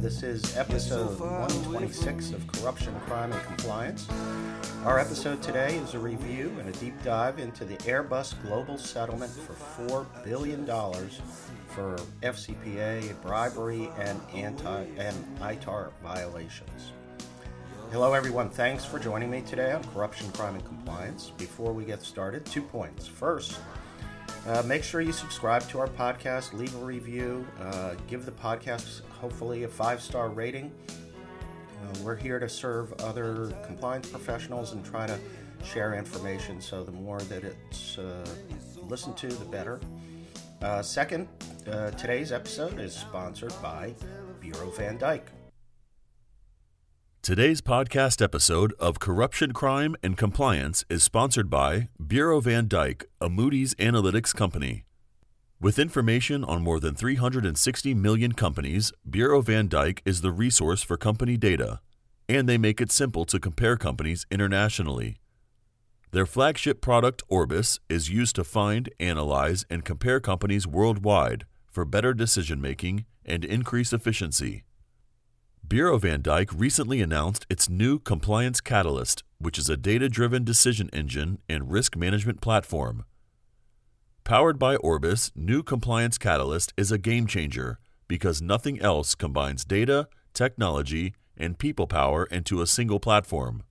this 0.00 0.22
is 0.22 0.56
episode 0.56 1.20
126 1.20 2.30
of 2.32 2.46
Corruption, 2.46 2.94
Crime, 3.00 3.32
and 3.32 3.42
Compliance. 3.42 4.08
Our 4.86 4.98
episode 4.98 5.42
today 5.42 5.76
is 5.76 5.92
a 5.92 5.98
review 5.98 6.56
and 6.58 6.70
a 6.70 6.72
deep 6.78 6.94
dive 7.02 7.38
into 7.38 7.66
the 7.66 7.76
Airbus 7.78 8.40
global 8.42 8.78
settlement 8.78 9.30
for 9.30 9.52
$4 9.86 10.24
billion 10.24 10.64
for 10.64 11.96
FCPA, 12.22 13.20
bribery, 13.20 13.90
and 13.98 14.18
anti 14.34 14.84
and 14.96 15.38
ITAR 15.38 15.90
violations. 16.02 16.92
Hello, 17.92 18.14
everyone. 18.14 18.48
Thanks 18.48 18.86
for 18.86 18.98
joining 18.98 19.30
me 19.30 19.42
today 19.42 19.72
on 19.72 19.84
Corruption, 19.92 20.32
Crime, 20.32 20.54
and 20.54 20.64
Compliance. 20.64 21.30
Before 21.36 21.74
we 21.74 21.84
get 21.84 22.00
started, 22.00 22.46
two 22.46 22.62
points. 22.62 23.06
First, 23.06 23.58
uh, 24.46 24.62
make 24.62 24.82
sure 24.82 25.02
you 25.02 25.12
subscribe 25.12 25.68
to 25.68 25.78
our 25.78 25.88
podcast, 25.88 26.54
leave 26.54 26.74
a 26.74 26.78
review, 26.78 27.46
uh, 27.60 27.96
give 28.08 28.24
the 28.24 28.32
podcast 28.32 29.02
hopefully 29.20 29.64
a 29.64 29.68
five 29.68 30.00
star 30.00 30.28
rating. 30.28 30.72
Uh, 30.88 31.98
we're 32.02 32.16
here 32.16 32.38
to 32.38 32.48
serve 32.48 32.92
other 33.00 33.52
compliance 33.64 34.08
professionals 34.08 34.72
and 34.72 34.84
try 34.84 35.06
to 35.06 35.18
share 35.64 35.94
information, 35.94 36.60
so 36.60 36.82
the 36.82 36.92
more 36.92 37.20
that 37.20 37.44
it's 37.44 37.98
uh, 37.98 38.24
listened 38.88 39.16
to, 39.16 39.28
the 39.28 39.44
better. 39.46 39.80
Uh, 40.62 40.82
second, 40.82 41.28
uh, 41.70 41.90
today's 41.92 42.32
episode 42.32 42.78
is 42.80 42.94
sponsored 42.94 43.54
by 43.62 43.94
Bureau 44.40 44.70
van 44.70 44.98
Dijk. 44.98 45.22
Today's 47.22 47.60
podcast 47.60 48.22
episode 48.22 48.72
of 48.78 48.98
Corruption, 48.98 49.52
Crime, 49.52 49.94
and 50.02 50.16
Compliance 50.16 50.84
is 50.88 51.02
sponsored 51.02 51.50
by 51.50 51.88
Bureau 52.04 52.40
van 52.40 52.66
Dijk, 52.66 53.04
a 53.20 53.28
Moody's 53.28 53.74
Analytics 53.74 54.34
company. 54.34 54.84
With 55.62 55.78
information 55.78 56.42
on 56.42 56.62
more 56.62 56.80
than 56.80 56.94
360 56.94 57.92
million 57.92 58.32
companies, 58.32 58.94
Bureau 59.08 59.42
van 59.42 59.68
Dijk 59.68 59.98
is 60.06 60.22
the 60.22 60.32
resource 60.32 60.82
for 60.82 60.96
company 60.96 61.36
data, 61.36 61.80
and 62.30 62.48
they 62.48 62.56
make 62.56 62.80
it 62.80 62.90
simple 62.90 63.26
to 63.26 63.38
compare 63.38 63.76
companies 63.76 64.24
internationally. 64.30 65.18
Their 66.12 66.24
flagship 66.24 66.80
product, 66.80 67.22
Orbis, 67.28 67.78
is 67.90 68.08
used 68.08 68.36
to 68.36 68.42
find, 68.44 68.88
analyze, 68.98 69.66
and 69.68 69.84
compare 69.84 70.18
companies 70.18 70.66
worldwide 70.66 71.44
for 71.70 71.84
better 71.84 72.14
decision 72.14 72.62
making 72.62 73.04
and 73.26 73.44
increased 73.44 73.92
efficiency. 73.92 74.64
Bureau 75.68 75.98
van 75.98 76.22
Dijk 76.22 76.58
recently 76.58 77.02
announced 77.02 77.44
its 77.50 77.68
new 77.68 77.98
Compliance 77.98 78.62
Catalyst, 78.62 79.24
which 79.38 79.58
is 79.58 79.68
a 79.68 79.76
data 79.76 80.08
driven 80.08 80.42
decision 80.42 80.88
engine 80.94 81.38
and 81.50 81.70
risk 81.70 81.98
management 81.98 82.40
platform. 82.40 83.04
Powered 84.24 84.58
by 84.58 84.76
Orbis, 84.76 85.32
new 85.34 85.62
Compliance 85.62 86.18
Catalyst 86.18 86.72
is 86.76 86.92
a 86.92 86.98
game 86.98 87.26
changer 87.26 87.78
because 88.06 88.42
nothing 88.42 88.80
else 88.80 89.14
combines 89.14 89.64
data, 89.64 90.08
technology, 90.34 91.14
and 91.36 91.58
people 91.58 91.86
power 91.86 92.24
into 92.26 92.60
a 92.60 92.66
single 92.66 93.00
platform. 93.00 93.62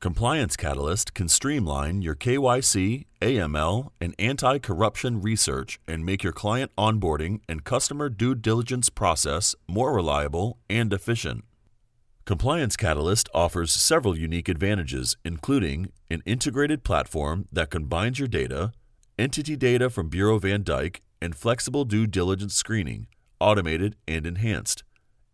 Compliance 0.00 0.56
Catalyst 0.56 1.12
can 1.14 1.28
streamline 1.28 2.02
your 2.02 2.14
KYC, 2.14 3.06
AML, 3.20 3.90
and 4.00 4.14
anti 4.18 4.58
corruption 4.58 5.20
research 5.20 5.80
and 5.88 6.04
make 6.04 6.22
your 6.22 6.32
client 6.32 6.70
onboarding 6.78 7.40
and 7.48 7.64
customer 7.64 8.08
due 8.08 8.34
diligence 8.34 8.90
process 8.90 9.54
more 9.66 9.94
reliable 9.94 10.58
and 10.70 10.92
efficient. 10.92 11.44
Compliance 12.26 12.76
Catalyst 12.76 13.28
offers 13.34 13.72
several 13.72 14.16
unique 14.16 14.48
advantages, 14.48 15.16
including 15.24 15.90
an 16.10 16.22
integrated 16.24 16.84
platform 16.84 17.48
that 17.52 17.70
combines 17.70 18.18
your 18.18 18.28
data, 18.28 18.72
entity 19.18 19.56
data 19.56 19.88
from 19.88 20.08
Bureau 20.08 20.38
van 20.38 20.64
Dijk, 20.64 21.00
and 21.20 21.34
flexible 21.34 21.84
due 21.84 22.06
diligence 22.06 22.54
screening, 22.54 23.06
automated 23.40 23.96
and 24.06 24.26
enhanced, 24.26 24.84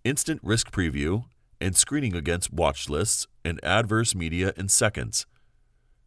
instant 0.05 0.41
risk 0.43 0.71
preview, 0.71 1.25
and 1.61 1.75
screening 1.77 2.15
against 2.15 2.53
watch 2.53 2.89
lists 2.89 3.27
and 3.45 3.63
adverse 3.65 4.15
media 4.15 4.53
in 4.57 4.69
seconds, 4.69 5.27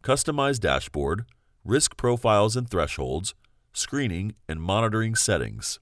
customized 0.02 0.60
dashboard, 0.60 1.24
risk 1.64 1.96
profiles 1.96 2.56
and 2.56 2.68
thresholds, 2.70 3.34
screening, 3.72 4.34
and 4.48 4.60
monitoring 4.60 5.14
settings. 5.14 5.78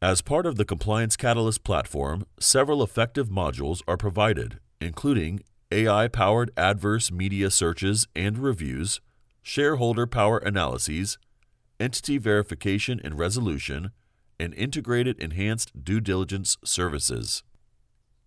As 0.00 0.20
part 0.20 0.46
of 0.46 0.56
the 0.56 0.64
Compliance 0.64 1.16
Catalyst 1.16 1.62
platform, 1.62 2.26
several 2.40 2.82
effective 2.82 3.28
modules 3.28 3.82
are 3.86 3.96
provided, 3.96 4.58
including 4.80 5.40
AI 5.70 6.08
powered 6.08 6.50
adverse 6.56 7.12
media 7.12 7.50
searches 7.50 8.08
and 8.16 8.38
reviews, 8.38 9.00
shareholder 9.42 10.06
power 10.06 10.38
analyses, 10.38 11.18
entity 11.78 12.18
verification 12.18 13.00
and 13.02 13.18
resolution, 13.18 13.90
and 14.38 14.54
integrated 14.54 15.18
enhanced 15.20 15.84
due 15.84 16.00
diligence 16.00 16.56
services. 16.64 17.42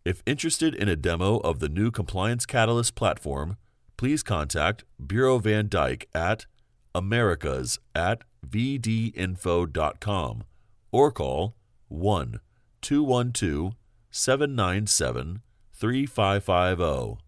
If 0.04 0.22
interested 0.26 0.76
in 0.76 0.88
a 0.88 0.96
demo 0.96 1.38
of 1.38 1.60
the 1.60 1.70
new 1.70 1.90
Compliance 1.90 2.46
Catalyst 2.46 2.94
platform, 2.96 3.58
please 3.98 4.22
contact 4.22 4.84
Bureau 5.06 5.40
van 5.40 5.68
Dijk 5.68 6.06
at 6.14 6.46
americas 6.94 7.80
at 7.94 8.24
vdinfo.com 8.48 10.44
or 10.92 11.12
call 11.12 11.56
1 11.90 12.40
212 12.82 13.74
797 14.12 15.42
3550. 15.74 17.25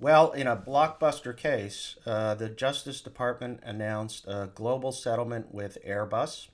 Well, 0.00 0.30
in 0.32 0.46
a 0.46 0.56
blockbuster 0.56 1.36
case, 1.36 1.96
uh, 2.06 2.34
the 2.34 2.48
Justice 2.48 3.02
Department 3.02 3.60
announced 3.62 4.26
a 4.26 4.48
global 4.54 4.92
settlement 4.92 5.52
with 5.52 5.76
Airbus 5.86 6.48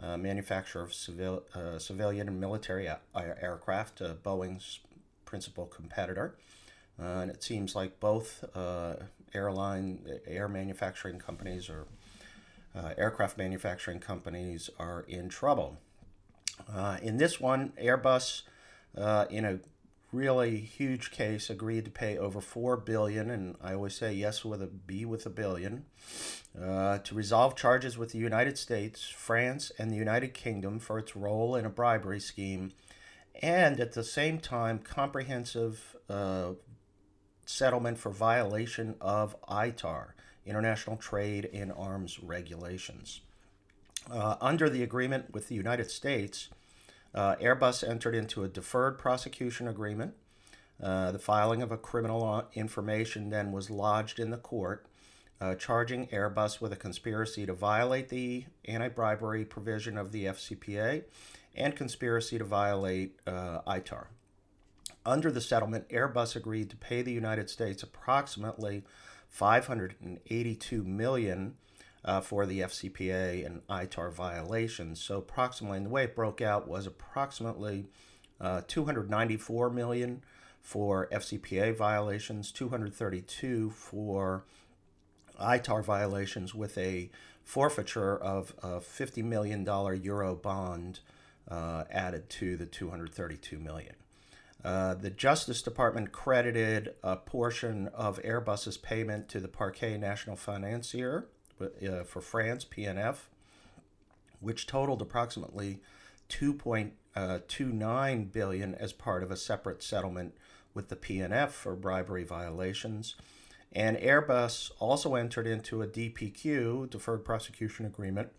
manufacturer 0.00 0.82
of 0.82 0.92
civil, 0.92 1.44
uh, 1.54 1.78
civilian 1.78 2.26
and 2.26 2.40
military 2.40 2.86
a- 2.86 2.98
aircraft, 3.14 4.02
uh, 4.02 4.14
Boeing's 4.14 4.80
principal 5.24 5.66
competitor. 5.66 6.34
Uh, 6.98 7.20
and 7.20 7.30
it 7.30 7.44
seems 7.44 7.76
like 7.76 8.00
both 8.00 8.44
uh, 8.56 8.94
airline, 9.32 10.04
air 10.26 10.48
manufacturing 10.48 11.20
companies 11.20 11.70
or 11.70 11.86
aircraft 12.98 13.38
manufacturing 13.38 14.00
companies 14.00 14.70
are 14.80 15.04
in 15.06 15.28
trouble. 15.28 15.78
in 17.00 17.16
this 17.18 17.38
one, 17.38 17.72
Airbus, 17.80 18.42
in 19.30 19.44
a 19.44 19.60
really 20.12 20.58
huge 20.58 21.10
case 21.10 21.48
agreed 21.48 21.84
to 21.84 21.90
pay 21.90 22.18
over 22.18 22.40
4 22.40 22.76
billion 22.76 23.30
and 23.30 23.56
i 23.62 23.72
always 23.74 23.94
say 23.94 24.12
yes 24.12 24.44
with 24.44 24.62
a 24.62 24.66
b 24.66 25.04
with 25.04 25.24
a 25.24 25.30
billion 25.30 25.84
uh, 26.60 26.98
to 26.98 27.14
resolve 27.14 27.56
charges 27.56 27.96
with 27.96 28.12
the 28.12 28.18
united 28.18 28.58
states 28.58 29.08
france 29.08 29.72
and 29.78 29.90
the 29.90 29.96
united 29.96 30.34
kingdom 30.34 30.78
for 30.78 30.98
its 30.98 31.16
role 31.16 31.56
in 31.56 31.64
a 31.64 31.70
bribery 31.70 32.20
scheme 32.20 32.72
and 33.40 33.80
at 33.80 33.92
the 33.94 34.04
same 34.04 34.38
time 34.38 34.78
comprehensive 34.78 35.96
uh, 36.10 36.52
settlement 37.46 37.98
for 37.98 38.10
violation 38.10 38.94
of 39.00 39.34
itar 39.48 40.08
international 40.44 40.96
trade 40.96 41.44
in 41.44 41.70
arms 41.70 42.20
regulations. 42.20 43.20
Uh, 44.10 44.36
under 44.40 44.68
the 44.68 44.82
agreement 44.82 45.32
with 45.32 45.48
the 45.48 45.54
united 45.54 45.88
states 45.88 46.48
uh, 47.14 47.36
Airbus 47.36 47.88
entered 47.88 48.14
into 48.14 48.44
a 48.44 48.48
deferred 48.48 48.98
prosecution 48.98 49.68
agreement. 49.68 50.14
Uh, 50.82 51.12
the 51.12 51.18
filing 51.18 51.62
of 51.62 51.70
a 51.70 51.76
criminal 51.76 52.44
information 52.54 53.30
then 53.30 53.52
was 53.52 53.70
lodged 53.70 54.18
in 54.18 54.30
the 54.30 54.36
court, 54.36 54.86
uh, 55.40 55.54
charging 55.54 56.08
Airbus 56.08 56.60
with 56.60 56.72
a 56.72 56.76
conspiracy 56.76 57.46
to 57.46 57.52
violate 57.52 58.08
the 58.08 58.46
anti 58.64 58.88
bribery 58.88 59.44
provision 59.44 59.96
of 59.96 60.12
the 60.12 60.24
FCPA 60.24 61.04
and 61.54 61.76
conspiracy 61.76 62.38
to 62.38 62.44
violate 62.44 63.18
uh, 63.26 63.60
ITAR. 63.66 64.06
Under 65.04 65.30
the 65.30 65.40
settlement, 65.40 65.88
Airbus 65.88 66.36
agreed 66.36 66.70
to 66.70 66.76
pay 66.76 67.02
the 67.02 67.12
United 67.12 67.50
States 67.50 67.82
approximately 67.82 68.84
582 69.28 70.84
million 70.84 70.96
million 70.96 71.54
uh, 72.04 72.20
for 72.20 72.46
the 72.46 72.60
FCPA 72.60 73.44
and 73.46 73.66
ITAR 73.68 74.12
violations. 74.12 75.00
So 75.00 75.18
approximately, 75.18 75.78
and 75.78 75.86
the 75.86 75.90
way 75.90 76.04
it 76.04 76.16
broke 76.16 76.40
out 76.40 76.68
was 76.68 76.86
approximately 76.86 77.86
uh, 78.40 78.62
294 78.66 79.70
million 79.70 80.22
for 80.60 81.08
FCPA 81.12 81.76
violations, 81.76 82.52
232 82.52 83.70
for 83.70 84.44
ITAR 85.40 85.84
violations, 85.84 86.54
with 86.54 86.76
a 86.78 87.10
forfeiture 87.44 88.16
of 88.16 88.54
a 88.62 88.80
50 88.80 89.22
million 89.22 89.64
dollar 89.64 89.94
euro 89.94 90.34
bond 90.34 91.00
uh, 91.48 91.84
added 91.90 92.28
to 92.30 92.56
the 92.56 92.66
232 92.66 93.58
million. 93.58 93.94
Uh, 94.64 94.94
the 94.94 95.10
Justice 95.10 95.60
Department 95.60 96.12
credited 96.12 96.94
a 97.02 97.16
portion 97.16 97.88
of 97.88 98.22
Airbus's 98.22 98.76
payment 98.76 99.28
to 99.28 99.40
the 99.40 99.48
Parquet 99.48 99.98
National 99.98 100.36
Financier 100.36 101.26
uh, 101.60 102.04
for 102.04 102.20
France, 102.20 102.64
PNF, 102.64 103.16
which 104.40 104.66
totaled 104.66 105.02
approximately 105.02 105.80
2.29 106.28 106.92
uh, 108.36 108.76
as 108.78 108.92
part 108.92 109.22
of 109.22 109.30
a 109.30 109.36
separate 109.36 109.82
settlement 109.82 110.34
with 110.74 110.88
the 110.88 110.96
PNF 110.96 111.50
for 111.50 111.74
bribery 111.76 112.24
violations. 112.24 113.14
And 113.72 113.96
Airbus 113.96 114.70
also 114.78 115.14
entered 115.14 115.46
into 115.46 115.82
a 115.82 115.86
DPQ, 115.86 116.90
deferred 116.90 117.24
prosecution 117.24 117.86
agreement, 117.86 118.30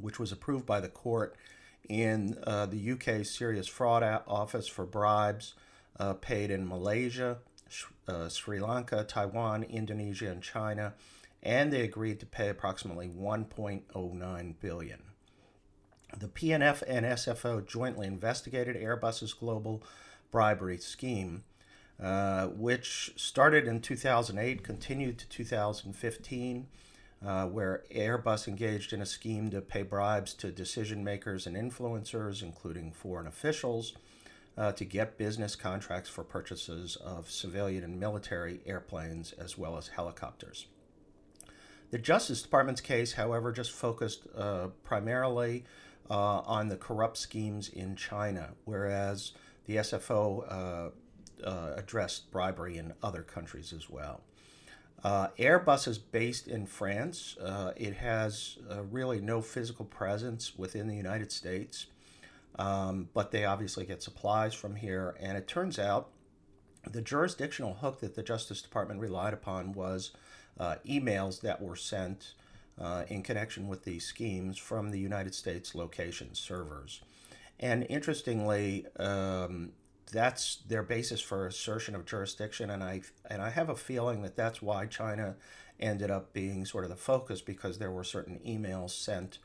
which 0.00 0.18
was 0.18 0.32
approved 0.32 0.66
by 0.66 0.80
the 0.80 0.88
court 0.88 1.36
in 1.88 2.36
uh, 2.46 2.66
the 2.66 2.92
UK 2.92 3.24
Serious 3.24 3.66
Fraud 3.66 4.02
Office 4.26 4.66
for 4.66 4.84
bribes 4.84 5.54
uh, 5.98 6.14
paid 6.14 6.50
in 6.50 6.68
Malaysia, 6.68 7.38
uh, 8.08 8.28
Sri 8.28 8.60
Lanka, 8.60 9.04
Taiwan, 9.04 9.62
Indonesia, 9.62 10.30
and 10.30 10.42
China, 10.42 10.94
and 11.44 11.72
they 11.72 11.82
agreed 11.82 12.20
to 12.20 12.26
pay 12.26 12.48
approximately 12.48 13.08
1.09 13.08 14.54
billion. 14.60 15.02
The 16.16 16.28
PNF 16.28 16.82
and 16.86 17.04
SFO 17.04 17.66
jointly 17.66 18.06
investigated 18.06 18.76
Airbus's 18.76 19.34
global 19.34 19.82
bribery 20.30 20.78
scheme, 20.78 21.44
uh, 22.02 22.46
which 22.48 23.12
started 23.16 23.66
in 23.66 23.80
2008, 23.80 24.62
continued 24.62 25.18
to 25.18 25.28
2015 25.28 26.66
uh, 27.24 27.46
where 27.46 27.84
Airbus 27.90 28.46
engaged 28.46 28.92
in 28.92 29.00
a 29.00 29.06
scheme 29.06 29.50
to 29.50 29.60
pay 29.60 29.82
bribes 29.82 30.34
to 30.34 30.50
decision 30.50 31.02
makers 31.02 31.46
and 31.46 31.56
influencers, 31.56 32.42
including 32.42 32.92
foreign 32.92 33.26
officials, 33.26 33.94
uh, 34.56 34.72
to 34.72 34.84
get 34.84 35.18
business 35.18 35.56
contracts 35.56 36.10
for 36.10 36.22
purchases 36.22 36.96
of 36.96 37.30
civilian 37.30 37.82
and 37.82 37.98
military 37.98 38.60
airplanes 38.66 39.32
as 39.32 39.56
well 39.56 39.76
as 39.76 39.88
helicopters. 39.88 40.66
The 41.94 42.00
Justice 42.00 42.42
Department's 42.42 42.80
case, 42.80 43.12
however, 43.12 43.52
just 43.52 43.70
focused 43.70 44.26
uh, 44.36 44.66
primarily 44.82 45.62
uh, 46.10 46.40
on 46.40 46.66
the 46.66 46.76
corrupt 46.76 47.16
schemes 47.16 47.68
in 47.68 47.94
China, 47.94 48.54
whereas 48.64 49.30
the 49.66 49.76
SFO 49.76 50.42
uh, 50.50 51.46
uh, 51.46 51.74
addressed 51.76 52.32
bribery 52.32 52.78
in 52.78 52.94
other 53.00 53.22
countries 53.22 53.72
as 53.72 53.88
well. 53.88 54.22
Uh, 55.04 55.28
Airbus 55.38 55.86
is 55.86 55.98
based 55.98 56.48
in 56.48 56.66
France. 56.66 57.36
It 57.76 57.94
has 57.94 58.58
really 58.90 59.20
no 59.20 59.40
physical 59.40 59.84
presence 59.84 60.58
within 60.58 60.88
the 60.88 60.96
United 60.96 61.30
States, 61.30 61.86
um, 62.58 63.08
but 63.14 63.30
they 63.30 63.44
obviously 63.44 63.86
get 63.86 64.02
supplies 64.02 64.52
from 64.52 64.74
here. 64.74 65.14
And 65.20 65.38
it 65.38 65.46
turns 65.46 65.78
out 65.78 66.08
the 66.84 67.02
jurisdictional 67.02 67.74
hook 67.74 68.00
that 68.00 68.16
the 68.16 68.24
Justice 68.24 68.62
Department 68.62 68.98
relied 68.98 69.32
upon 69.32 69.74
was 69.74 70.10
uh, 70.58 70.76
emails 70.86 71.40
that 71.40 71.60
were 71.60 71.76
sent 71.76 72.34
uh, 72.80 73.04
in 73.08 73.22
connection 73.22 73.68
with 73.68 73.84
these 73.84 74.04
schemes 74.04 74.58
from 74.58 74.90
the 74.90 74.98
United 74.98 75.34
States 75.34 75.74
location 75.74 76.34
servers. 76.34 77.00
And 77.60 77.86
interestingly, 77.88 78.86
um, 78.98 79.72
that's 80.12 80.56
their 80.68 80.82
basis 80.82 81.20
for 81.20 81.46
assertion 81.46 81.94
of 81.94 82.04
jurisdiction, 82.04 82.70
and 82.70 82.82
I 82.82 83.02
and 83.30 83.40
I 83.40 83.50
have 83.50 83.68
a 83.68 83.76
feeling 83.76 84.22
that 84.22 84.36
that's 84.36 84.60
why 84.60 84.86
China 84.86 85.36
ended 85.80 86.10
up 86.10 86.32
being 86.32 86.64
sort 86.64 86.84
of 86.84 86.90
the 86.90 86.96
focus 86.96 87.40
because 87.40 87.78
there 87.78 87.90
were 87.90 88.04
certain 88.04 88.38
emails 88.46 88.90
sent 88.90 89.38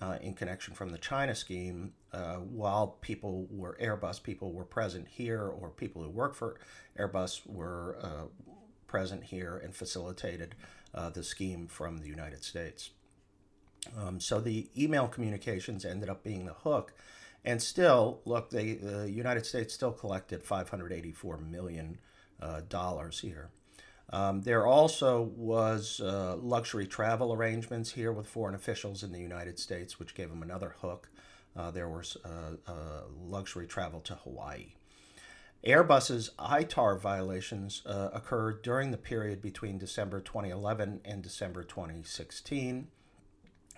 uh, 0.00 0.18
in 0.20 0.34
connection 0.34 0.74
from 0.74 0.90
the 0.90 0.98
China 0.98 1.34
scheme 1.34 1.92
uh, 2.12 2.36
while 2.36 2.98
people 3.00 3.46
were 3.50 3.76
Airbus 3.80 4.22
people 4.22 4.52
were 4.52 4.64
present 4.64 5.08
here 5.08 5.46
or 5.46 5.70
people 5.70 6.02
who 6.02 6.10
work 6.10 6.34
for 6.34 6.56
Airbus 6.98 7.46
were 7.46 7.98
uh, 8.02 8.52
present 8.90 9.22
here 9.22 9.56
and 9.56 9.72
facilitated 9.72 10.56
uh, 10.92 11.08
the 11.10 11.22
scheme 11.22 11.68
from 11.68 11.98
the 11.98 12.08
United 12.08 12.42
States. 12.42 12.90
Um, 13.96 14.18
so 14.18 14.40
the 14.40 14.68
email 14.76 15.06
communications 15.06 15.84
ended 15.84 16.10
up 16.10 16.24
being 16.24 16.44
the 16.44 16.52
hook 16.52 16.92
and 17.44 17.62
still, 17.62 18.20
look, 18.24 18.50
the, 18.50 18.74
the 18.74 19.10
United 19.10 19.46
States 19.46 19.72
still 19.72 19.92
collected 19.92 20.42
584 20.42 21.38
million 21.38 21.98
uh, 22.42 22.60
here. 23.20 23.50
Um, 24.12 24.42
there 24.42 24.66
also 24.66 25.22
was 25.36 26.00
uh, 26.00 26.36
luxury 26.36 26.86
travel 26.88 27.32
arrangements 27.32 27.92
here 27.92 28.10
with 28.10 28.26
foreign 28.26 28.56
officials 28.56 29.04
in 29.04 29.12
the 29.12 29.20
United 29.20 29.58
States, 29.60 30.00
which 30.00 30.16
gave 30.16 30.30
them 30.30 30.42
another 30.42 30.74
hook. 30.80 31.08
Uh, 31.56 31.70
there 31.70 31.88
was 31.88 32.16
uh, 32.24 32.70
uh, 32.70 33.02
luxury 33.24 33.68
travel 33.68 34.00
to 34.00 34.14
Hawaii. 34.16 34.72
Airbus's 35.64 36.30
ITAR 36.38 36.98
violations 36.98 37.82
uh, 37.84 38.08
occurred 38.12 38.62
during 38.62 38.90
the 38.90 38.96
period 38.96 39.42
between 39.42 39.78
December 39.78 40.20
2011 40.20 41.00
and 41.04 41.22
December 41.22 41.62
2016. 41.62 42.88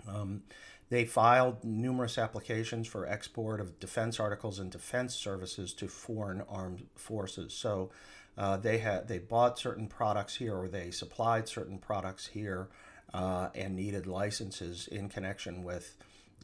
Um, 0.08 0.42
they 0.90 1.04
filed 1.04 1.64
numerous 1.64 2.18
applications 2.18 2.86
for 2.86 3.06
export 3.06 3.60
of 3.60 3.80
defense 3.80 4.20
articles 4.20 4.58
and 4.58 4.70
defense 4.70 5.14
services 5.14 5.72
to 5.74 5.88
foreign 5.88 6.42
armed 6.42 6.86
forces. 6.94 7.54
So 7.54 7.90
uh, 8.36 8.58
they 8.58 8.78
had 8.78 9.08
they 9.08 9.18
bought 9.18 9.58
certain 9.58 9.88
products 9.88 10.36
here, 10.36 10.54
or 10.54 10.68
they 10.68 10.90
supplied 10.90 11.48
certain 11.48 11.78
products 11.78 12.28
here, 12.28 12.68
uh, 13.12 13.48
and 13.54 13.74
needed 13.74 14.06
licenses 14.06 14.86
in 14.86 15.08
connection 15.08 15.64
with, 15.64 15.96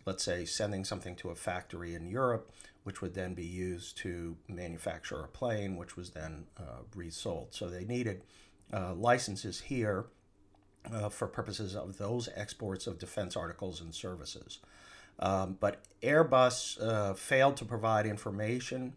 let's 0.04 0.24
say, 0.24 0.44
sending 0.44 0.84
something 0.84 1.14
to 1.16 1.30
a 1.30 1.34
factory 1.34 1.94
in 1.94 2.08
Europe, 2.08 2.50
which 2.88 3.02
would 3.02 3.12
then 3.12 3.34
be 3.34 3.44
used 3.44 3.98
to 3.98 4.34
manufacture 4.48 5.20
a 5.20 5.28
plane, 5.28 5.76
which 5.76 5.94
was 5.94 6.08
then 6.08 6.46
uh, 6.56 6.80
resold. 6.96 7.48
So 7.50 7.68
they 7.68 7.84
needed 7.84 8.22
uh, 8.72 8.94
licenses 8.94 9.60
here 9.60 10.06
uh, 10.90 11.10
for 11.10 11.26
purposes 11.26 11.76
of 11.76 11.98
those 11.98 12.30
exports 12.34 12.86
of 12.86 12.98
defense 12.98 13.36
articles 13.36 13.82
and 13.82 13.94
services. 13.94 14.60
Um, 15.18 15.58
but 15.60 15.82
Airbus 16.02 16.82
uh, 16.82 17.12
failed 17.12 17.58
to 17.58 17.66
provide 17.66 18.06
information 18.06 18.94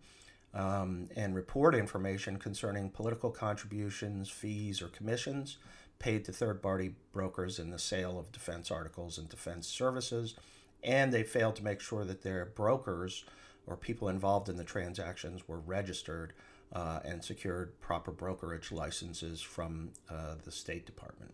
um, 0.54 1.10
and 1.18 1.36
report 1.36 1.76
information 1.76 2.38
concerning 2.38 2.92
political 2.92 3.30
contributions, 3.30 4.30
fees, 4.30 4.82
or 4.82 4.88
commissions 4.88 5.58
paid 6.00 6.24
to 6.24 6.32
third 6.32 6.64
party 6.64 6.96
brokers 7.12 7.60
in 7.60 7.72
the 7.72 7.80
sale 7.80 8.18
of 8.18 8.32
defense 8.32 8.72
articles 8.72 9.18
and 9.18 9.28
defense 9.28 9.68
services. 9.68 10.36
And 10.82 11.12
they 11.12 11.24
failed 11.24 11.58
to 11.58 11.64
make 11.66 11.82
sure 11.82 12.06
that 12.06 12.22
their 12.22 12.46
brokers 12.46 13.26
or 13.72 13.78
people 13.78 14.10
involved 14.10 14.50
in 14.50 14.58
the 14.58 14.64
transactions 14.64 15.48
were 15.48 15.60
registered 15.60 16.34
uh, 16.74 17.00
and 17.06 17.24
secured 17.24 17.80
proper 17.80 18.12
brokerage 18.12 18.72
licenses 18.72 19.42
from 19.42 19.92
uh, 20.10 20.36
the 20.44 20.52
State 20.52 20.86
Department. 20.86 21.34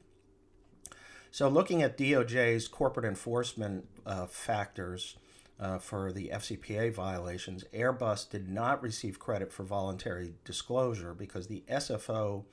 So, 1.31 1.49
looking 1.49 1.81
at 1.81 1.97
DOJ's 1.97 2.67
corporate 2.67 3.05
enforcement 3.05 3.87
uh, 4.05 4.27
factors 4.27 5.17
uh, 5.59 5.79
for 5.79 6.11
the 6.11 6.29
FCPA 6.33 6.93
violations, 6.93 7.63
Airbus 7.73 8.29
did 8.29 8.49
not 8.49 8.81
receive 8.81 9.19
credit 9.19 9.51
for 9.51 9.63
voluntary 9.63 10.35
disclosure 10.45 11.13
because 11.13 11.47
the 11.47 11.63
SFO 11.69 12.45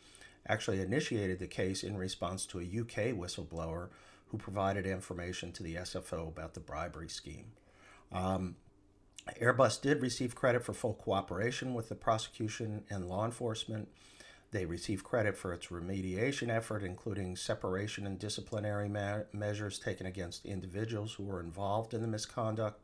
actually 0.47 0.81
initiated 0.81 1.39
the 1.39 1.47
case 1.47 1.83
in 1.83 1.97
response 1.97 2.45
to 2.47 2.59
a 2.59 2.63
UK 2.63 3.15
whistleblower 3.15 3.89
who 4.29 4.39
provided 4.39 4.87
information 4.87 5.53
to 5.53 5.63
the 5.63 5.77
SFO 5.77 6.29
about 6.29 6.55
the 6.55 6.61
bribery 6.61 7.09
scheme. 7.09 7.53
Um, 8.13 8.57
Airbus 9.33 9.81
did 9.81 10.03
receive 10.03 10.35
credit 10.35 10.63
for 10.63 10.75
full 10.75 10.95
cooperation 10.95 11.75
with 11.75 11.89
the 11.89 11.95
prosecution 11.95 12.85
and 12.91 13.09
law 13.09 13.25
enforcement. 13.25 13.89
They 14.51 14.67
received 14.67 15.05
credit 15.05 15.37
for 15.37 15.53
its 15.53 15.67
remediation 15.67 16.49
effort, 16.49 16.85
including 16.85 17.35
separation 17.37 18.07
and 18.07 18.19
disciplinary 18.19 18.89
ma- 18.89 19.23
measures 19.33 19.79
taken 19.79 20.07
against 20.07 20.47
individuals 20.47 21.15
who 21.15 21.25
were 21.25 21.41
involved 21.41 21.95
in 21.95 22.03
the 22.03 22.07
misconduct. 22.07 22.81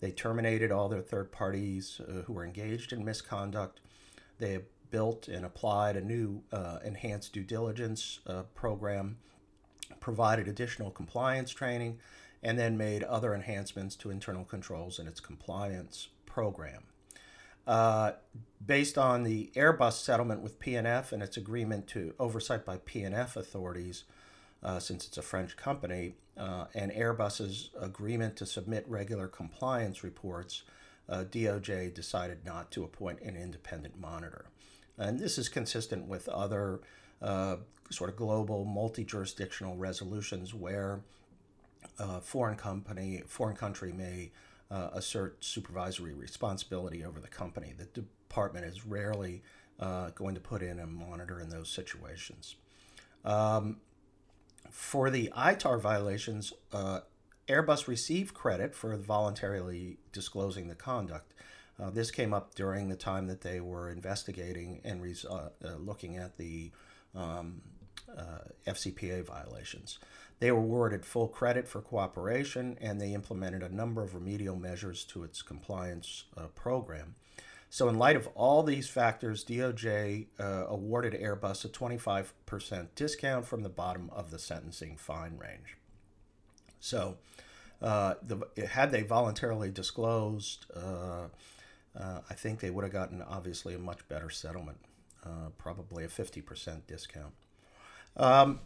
They 0.00 0.10
terminated 0.10 0.72
all 0.72 0.88
their 0.88 1.02
third 1.02 1.30
parties 1.30 2.00
uh, 2.00 2.22
who 2.22 2.32
were 2.32 2.44
engaged 2.44 2.92
in 2.92 3.04
misconduct. 3.04 3.80
They 4.38 4.58
built 4.90 5.28
and 5.28 5.44
applied 5.44 5.96
a 5.96 6.04
new 6.04 6.42
uh, 6.52 6.78
enhanced 6.84 7.32
due 7.32 7.44
diligence 7.44 8.20
uh, 8.26 8.42
program, 8.54 9.18
provided 10.00 10.48
additional 10.48 10.90
compliance 10.90 11.50
training, 11.50 11.98
and 12.46 12.56
then 12.56 12.76
made 12.76 13.02
other 13.02 13.34
enhancements 13.34 13.96
to 13.96 14.08
internal 14.08 14.44
controls 14.44 15.00
in 15.00 15.08
its 15.08 15.18
compliance 15.18 16.06
program. 16.26 16.84
Uh, 17.66 18.12
based 18.64 18.96
on 18.96 19.24
the 19.24 19.50
Airbus 19.56 19.94
settlement 19.94 20.42
with 20.42 20.60
PNF 20.60 21.10
and 21.10 21.24
its 21.24 21.36
agreement 21.36 21.88
to 21.88 22.14
oversight 22.20 22.64
by 22.64 22.78
PNF 22.78 23.34
authorities, 23.34 24.04
uh, 24.62 24.78
since 24.78 25.08
it's 25.08 25.18
a 25.18 25.22
French 25.22 25.56
company, 25.56 26.14
uh, 26.36 26.66
and 26.72 26.92
Airbus's 26.92 27.70
agreement 27.80 28.36
to 28.36 28.46
submit 28.46 28.84
regular 28.86 29.26
compliance 29.26 30.04
reports, 30.04 30.62
uh, 31.08 31.24
DOJ 31.24 31.92
decided 31.92 32.44
not 32.46 32.70
to 32.70 32.84
appoint 32.84 33.20
an 33.22 33.34
independent 33.34 33.98
monitor. 33.98 34.44
And 34.96 35.18
this 35.18 35.36
is 35.36 35.48
consistent 35.48 36.06
with 36.06 36.28
other 36.28 36.78
uh, 37.20 37.56
sort 37.90 38.08
of 38.08 38.14
global 38.14 38.64
multi-jurisdictional 38.64 39.76
resolutions 39.76 40.54
where 40.54 41.00
a 41.98 42.02
uh, 42.02 42.20
foreign 42.20 42.56
company, 42.56 43.22
foreign 43.26 43.56
country 43.56 43.92
may 43.92 44.30
uh, 44.70 44.90
assert 44.92 45.42
supervisory 45.44 46.14
responsibility 46.14 47.04
over 47.04 47.20
the 47.20 47.28
company. 47.28 47.72
The 47.76 47.86
department 47.86 48.66
is 48.66 48.86
rarely 48.86 49.42
uh, 49.78 50.10
going 50.10 50.34
to 50.34 50.40
put 50.40 50.62
in 50.62 50.78
a 50.78 50.86
monitor 50.86 51.40
in 51.40 51.50
those 51.50 51.68
situations. 51.68 52.56
Um, 53.24 53.78
for 54.70 55.10
the 55.10 55.32
ITAR 55.36 55.80
violations, 55.80 56.52
uh, 56.72 57.00
Airbus 57.48 57.86
received 57.86 58.34
credit 58.34 58.74
for 58.74 58.96
voluntarily 58.96 59.98
disclosing 60.12 60.68
the 60.68 60.74
conduct. 60.74 61.32
Uh, 61.80 61.90
this 61.90 62.10
came 62.10 62.32
up 62.32 62.54
during 62.54 62.88
the 62.88 62.96
time 62.96 63.26
that 63.26 63.42
they 63.42 63.60
were 63.60 63.90
investigating 63.90 64.80
and 64.84 65.02
res- 65.02 65.24
uh, 65.24 65.50
looking 65.78 66.16
at 66.16 66.36
the 66.36 66.72
um, 67.14 67.60
FCPA 68.66 69.24
violations. 69.24 69.98
They 70.38 70.52
were 70.52 70.58
awarded 70.58 71.04
full 71.04 71.28
credit 71.28 71.66
for 71.66 71.80
cooperation 71.80 72.76
and 72.80 73.00
they 73.00 73.14
implemented 73.14 73.62
a 73.62 73.74
number 73.74 74.02
of 74.02 74.14
remedial 74.14 74.56
measures 74.56 75.04
to 75.04 75.24
its 75.24 75.42
compliance 75.42 76.24
uh, 76.36 76.48
program. 76.54 77.14
So, 77.68 77.88
in 77.88 77.98
light 77.98 78.16
of 78.16 78.28
all 78.34 78.62
these 78.62 78.88
factors, 78.88 79.44
DOJ 79.44 80.26
uh, 80.38 80.66
awarded 80.68 81.14
Airbus 81.14 81.64
a 81.64 81.68
25% 81.68 82.88
discount 82.94 83.44
from 83.44 83.62
the 83.62 83.68
bottom 83.68 84.08
of 84.14 84.30
the 84.30 84.38
sentencing 84.38 84.96
fine 84.96 85.36
range. 85.36 85.76
So, 86.80 87.16
uh, 87.82 88.14
the, 88.22 88.46
had 88.68 88.92
they 88.92 89.02
voluntarily 89.02 89.70
disclosed, 89.70 90.66
uh, 90.74 91.28
uh 91.98 92.20
I 92.30 92.34
think 92.34 92.60
they 92.60 92.70
would 92.70 92.84
have 92.84 92.92
gotten 92.92 93.20
obviously 93.20 93.74
a 93.74 93.78
much 93.78 94.06
better 94.08 94.30
settlement, 94.30 94.78
uh, 95.24 95.50
probably 95.58 96.04
a 96.04 96.08
50% 96.08 96.86
discount. 96.86 97.34
Um, 98.16 98.60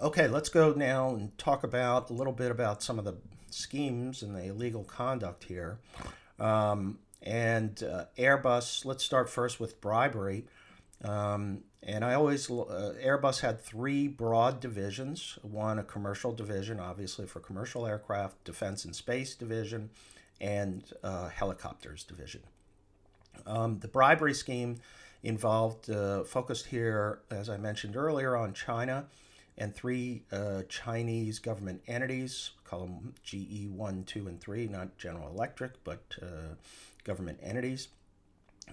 okay, 0.00 0.28
let's 0.28 0.48
go 0.48 0.72
now 0.72 1.10
and 1.10 1.36
talk 1.38 1.64
about 1.64 2.10
a 2.10 2.12
little 2.12 2.32
bit 2.32 2.50
about 2.50 2.82
some 2.82 2.98
of 2.98 3.04
the 3.04 3.16
schemes 3.50 4.22
and 4.22 4.34
the 4.34 4.44
illegal 4.46 4.84
conduct 4.84 5.44
here. 5.44 5.78
Um, 6.38 6.98
and 7.22 7.82
uh, 7.82 8.04
Airbus, 8.18 8.84
let's 8.84 9.04
start 9.04 9.28
first 9.30 9.58
with 9.58 9.80
bribery. 9.80 10.44
Um, 11.04 11.64
and 11.82 12.04
I 12.04 12.14
always, 12.14 12.50
uh, 12.50 12.94
Airbus 13.02 13.40
had 13.40 13.60
three 13.60 14.08
broad 14.08 14.60
divisions 14.60 15.38
one, 15.42 15.78
a 15.78 15.84
commercial 15.84 16.32
division, 16.32 16.80
obviously 16.80 17.26
for 17.26 17.40
commercial 17.40 17.86
aircraft, 17.86 18.44
defense 18.44 18.84
and 18.84 18.94
space 18.94 19.34
division, 19.34 19.90
and 20.40 20.84
uh, 21.02 21.28
helicopters 21.28 22.04
division. 22.04 22.42
Um, 23.46 23.78
the 23.78 23.88
bribery 23.88 24.34
scheme 24.34 24.76
involved, 25.22 25.90
uh, 25.90 26.24
focused 26.24 26.66
here, 26.66 27.20
as 27.30 27.48
I 27.48 27.56
mentioned 27.56 27.96
earlier, 27.96 28.36
on 28.36 28.52
China 28.52 29.06
and 29.58 29.74
three 29.74 30.22
uh, 30.30 30.62
Chinese 30.68 31.38
government 31.38 31.82
entities, 31.86 32.50
call 32.64 32.80
them 32.80 33.14
GE 33.22 33.68
1, 33.68 34.04
2, 34.04 34.28
and 34.28 34.40
3, 34.40 34.68
not 34.68 34.98
General 34.98 35.28
Electric, 35.28 35.82
but 35.84 36.02
uh, 36.20 36.54
government 37.04 37.38
entities, 37.42 37.88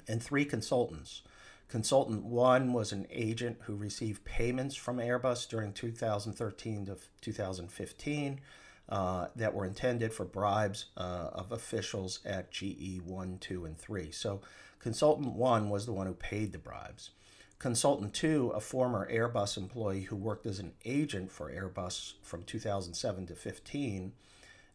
and 0.08 0.22
three 0.22 0.46
consultants. 0.46 1.22
Consultant 1.70 2.24
1 2.26 2.74
was 2.74 2.92
an 2.92 3.08
agent 3.10 3.58
who 3.62 3.76
received 3.76 4.26
payments 4.26 4.76
from 4.76 4.98
Airbus 4.98 5.48
during 5.48 5.74
2013 5.74 6.86
to 6.86 6.98
2015 7.22 8.42
uh, 8.90 9.28
that 9.36 9.54
were 9.54 9.66
intended 9.66 10.14
for 10.14 10.26
bribes 10.26 10.86
uh, 10.98 11.30
of 11.32 11.52
officials 11.52 12.20
at 12.26 12.52
GE 12.52 13.02
1, 13.06 13.38
2, 13.40 13.66
and 13.66 13.78
3. 13.78 14.12
So, 14.12 14.42
Consultant 14.80 15.34
1 15.36 15.70
was 15.70 15.86
the 15.86 15.94
one 15.94 16.08
who 16.08 16.14
paid 16.14 16.52
the 16.52 16.58
bribes. 16.58 17.12
Consultant 17.60 18.14
2, 18.14 18.50
a 18.56 18.60
former 18.60 19.10
Airbus 19.10 19.58
employee 19.58 20.02
who 20.02 20.16
worked 20.16 20.46
as 20.46 20.60
an 20.60 20.74
agent 20.84 21.32
for 21.32 21.50
Airbus 21.50 22.14
from 22.22 22.44
2007 22.44 23.28
to 23.28 23.36
15 23.36 24.12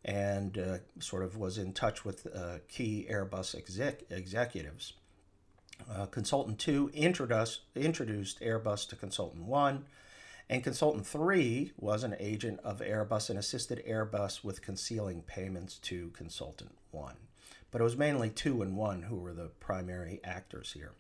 and 0.04 0.58
uh, 0.58 0.78
sort 1.00 1.22
of 1.22 1.36
was 1.36 1.58
in 1.58 1.72
touch 1.72 2.04
with 2.04 2.26
uh, 2.34 2.58
key 2.68 3.06
Airbus 3.10 3.54
exec- 3.54 4.04
executives. 4.10 4.94
Uh, 5.90 6.06
consultant 6.06 6.58
2 6.58 6.90
introduced, 6.94 7.60
introduced 7.74 8.40
Airbus 8.40 8.88
to 8.88 8.96
Consultant 8.96 9.44
1, 9.44 9.84
and 10.50 10.64
Consultant 10.64 11.06
3 11.06 11.72
was 11.76 12.04
an 12.04 12.16
agent 12.18 12.58
of 12.64 12.80
Airbus 12.80 13.28
and 13.28 13.38
assisted 13.38 13.84
Airbus 13.86 14.42
with 14.42 14.62
concealing 14.62 15.22
payments 15.22 15.78
to 15.78 16.10
Consultant 16.10 16.76
1. 16.90 17.14
But 17.70 17.80
it 17.80 17.84
was 17.84 17.96
mainly 17.96 18.30
2 18.30 18.62
and 18.62 18.76
1 18.76 19.02
who 19.02 19.16
were 19.16 19.34
the 19.34 19.50
primary 19.60 20.20
actors 20.24 20.72
here. 20.72 20.92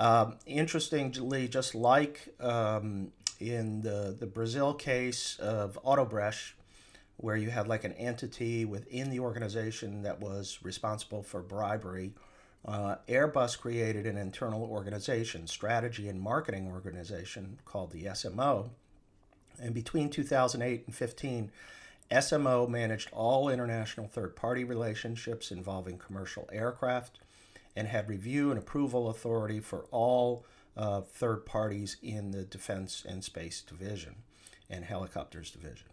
Um, 0.00 0.36
interestingly, 0.46 1.46
just 1.46 1.74
like 1.74 2.34
um, 2.40 3.12
in 3.38 3.82
the, 3.82 4.16
the 4.18 4.26
Brazil 4.26 4.72
case 4.72 5.38
of 5.38 5.78
Odebrecht, 5.84 6.54
where 7.18 7.36
you 7.36 7.50
had 7.50 7.68
like 7.68 7.84
an 7.84 7.92
entity 7.92 8.64
within 8.64 9.10
the 9.10 9.20
organization 9.20 10.02
that 10.02 10.18
was 10.18 10.58
responsible 10.62 11.22
for 11.22 11.42
bribery, 11.42 12.14
uh, 12.64 12.96
Airbus 13.08 13.58
created 13.58 14.06
an 14.06 14.16
internal 14.16 14.64
organization, 14.64 15.46
strategy 15.46 16.08
and 16.08 16.18
marketing 16.18 16.68
organization 16.68 17.58
called 17.66 17.92
the 17.92 18.04
SMO. 18.04 18.70
And 19.60 19.74
between 19.74 20.08
2008 20.08 20.84
and 20.86 20.94
15, 20.94 21.50
SMO 22.10 22.66
managed 22.70 23.10
all 23.12 23.50
international 23.50 24.08
third 24.08 24.34
party 24.34 24.64
relationships 24.64 25.50
involving 25.50 25.98
commercial 25.98 26.48
aircraft 26.50 27.18
and 27.76 27.88
had 27.88 28.08
review 28.08 28.50
and 28.50 28.58
approval 28.58 29.08
authority 29.08 29.60
for 29.60 29.86
all 29.90 30.44
uh, 30.76 31.00
third 31.00 31.46
parties 31.46 31.96
in 32.02 32.30
the 32.30 32.44
Defense 32.44 33.04
and 33.08 33.22
Space 33.22 33.60
Division 33.62 34.16
and 34.68 34.84
Helicopters 34.84 35.50
Division. 35.50 35.88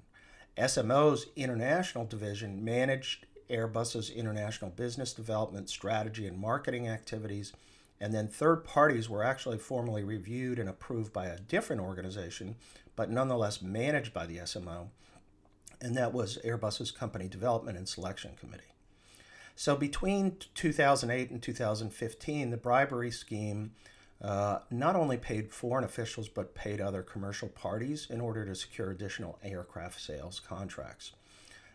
SMO's 0.57 1.27
international 1.35 2.05
division 2.05 2.63
managed 2.63 3.25
Airbus's 3.49 4.09
international 4.09 4.71
business 4.71 5.13
development, 5.13 5.69
strategy, 5.69 6.25
and 6.27 6.37
marketing 6.37 6.87
activities. 6.87 7.53
And 7.99 8.13
then 8.13 8.27
third 8.27 8.63
parties 8.63 9.09
were 9.09 9.23
actually 9.23 9.57
formally 9.57 10.03
reviewed 10.03 10.59
and 10.59 10.69
approved 10.69 11.13
by 11.13 11.27
a 11.27 11.39
different 11.39 11.81
organization, 11.81 12.55
but 12.95 13.09
nonetheless 13.09 13.61
managed 13.61 14.13
by 14.13 14.25
the 14.25 14.37
SMO. 14.37 14.87
And 15.79 15.95
that 15.95 16.13
was 16.13 16.39
Airbus's 16.43 16.91
Company 16.91 17.27
Development 17.27 17.77
and 17.77 17.87
Selection 17.87 18.31
Committee. 18.39 18.63
So 19.57 19.75
between 19.75 20.37
2008 20.53 21.31
and 21.31 21.41
2015, 21.41 22.51
the 22.51 22.57
bribery 22.57 23.09
scheme 23.09 23.71
uh, 24.21 24.59
not 24.69 24.95
only 24.95 25.17
paid 25.17 25.51
foreign 25.51 25.83
officials 25.83 26.29
but 26.29 26.53
paid 26.53 26.79
other 26.79 27.01
commercial 27.01 27.49
parties 27.49 28.05
in 28.11 28.21
order 28.21 28.45
to 28.45 28.53
secure 28.53 28.91
additional 28.91 29.39
aircraft 29.41 29.99
sales 29.99 30.39
contracts. 30.39 31.13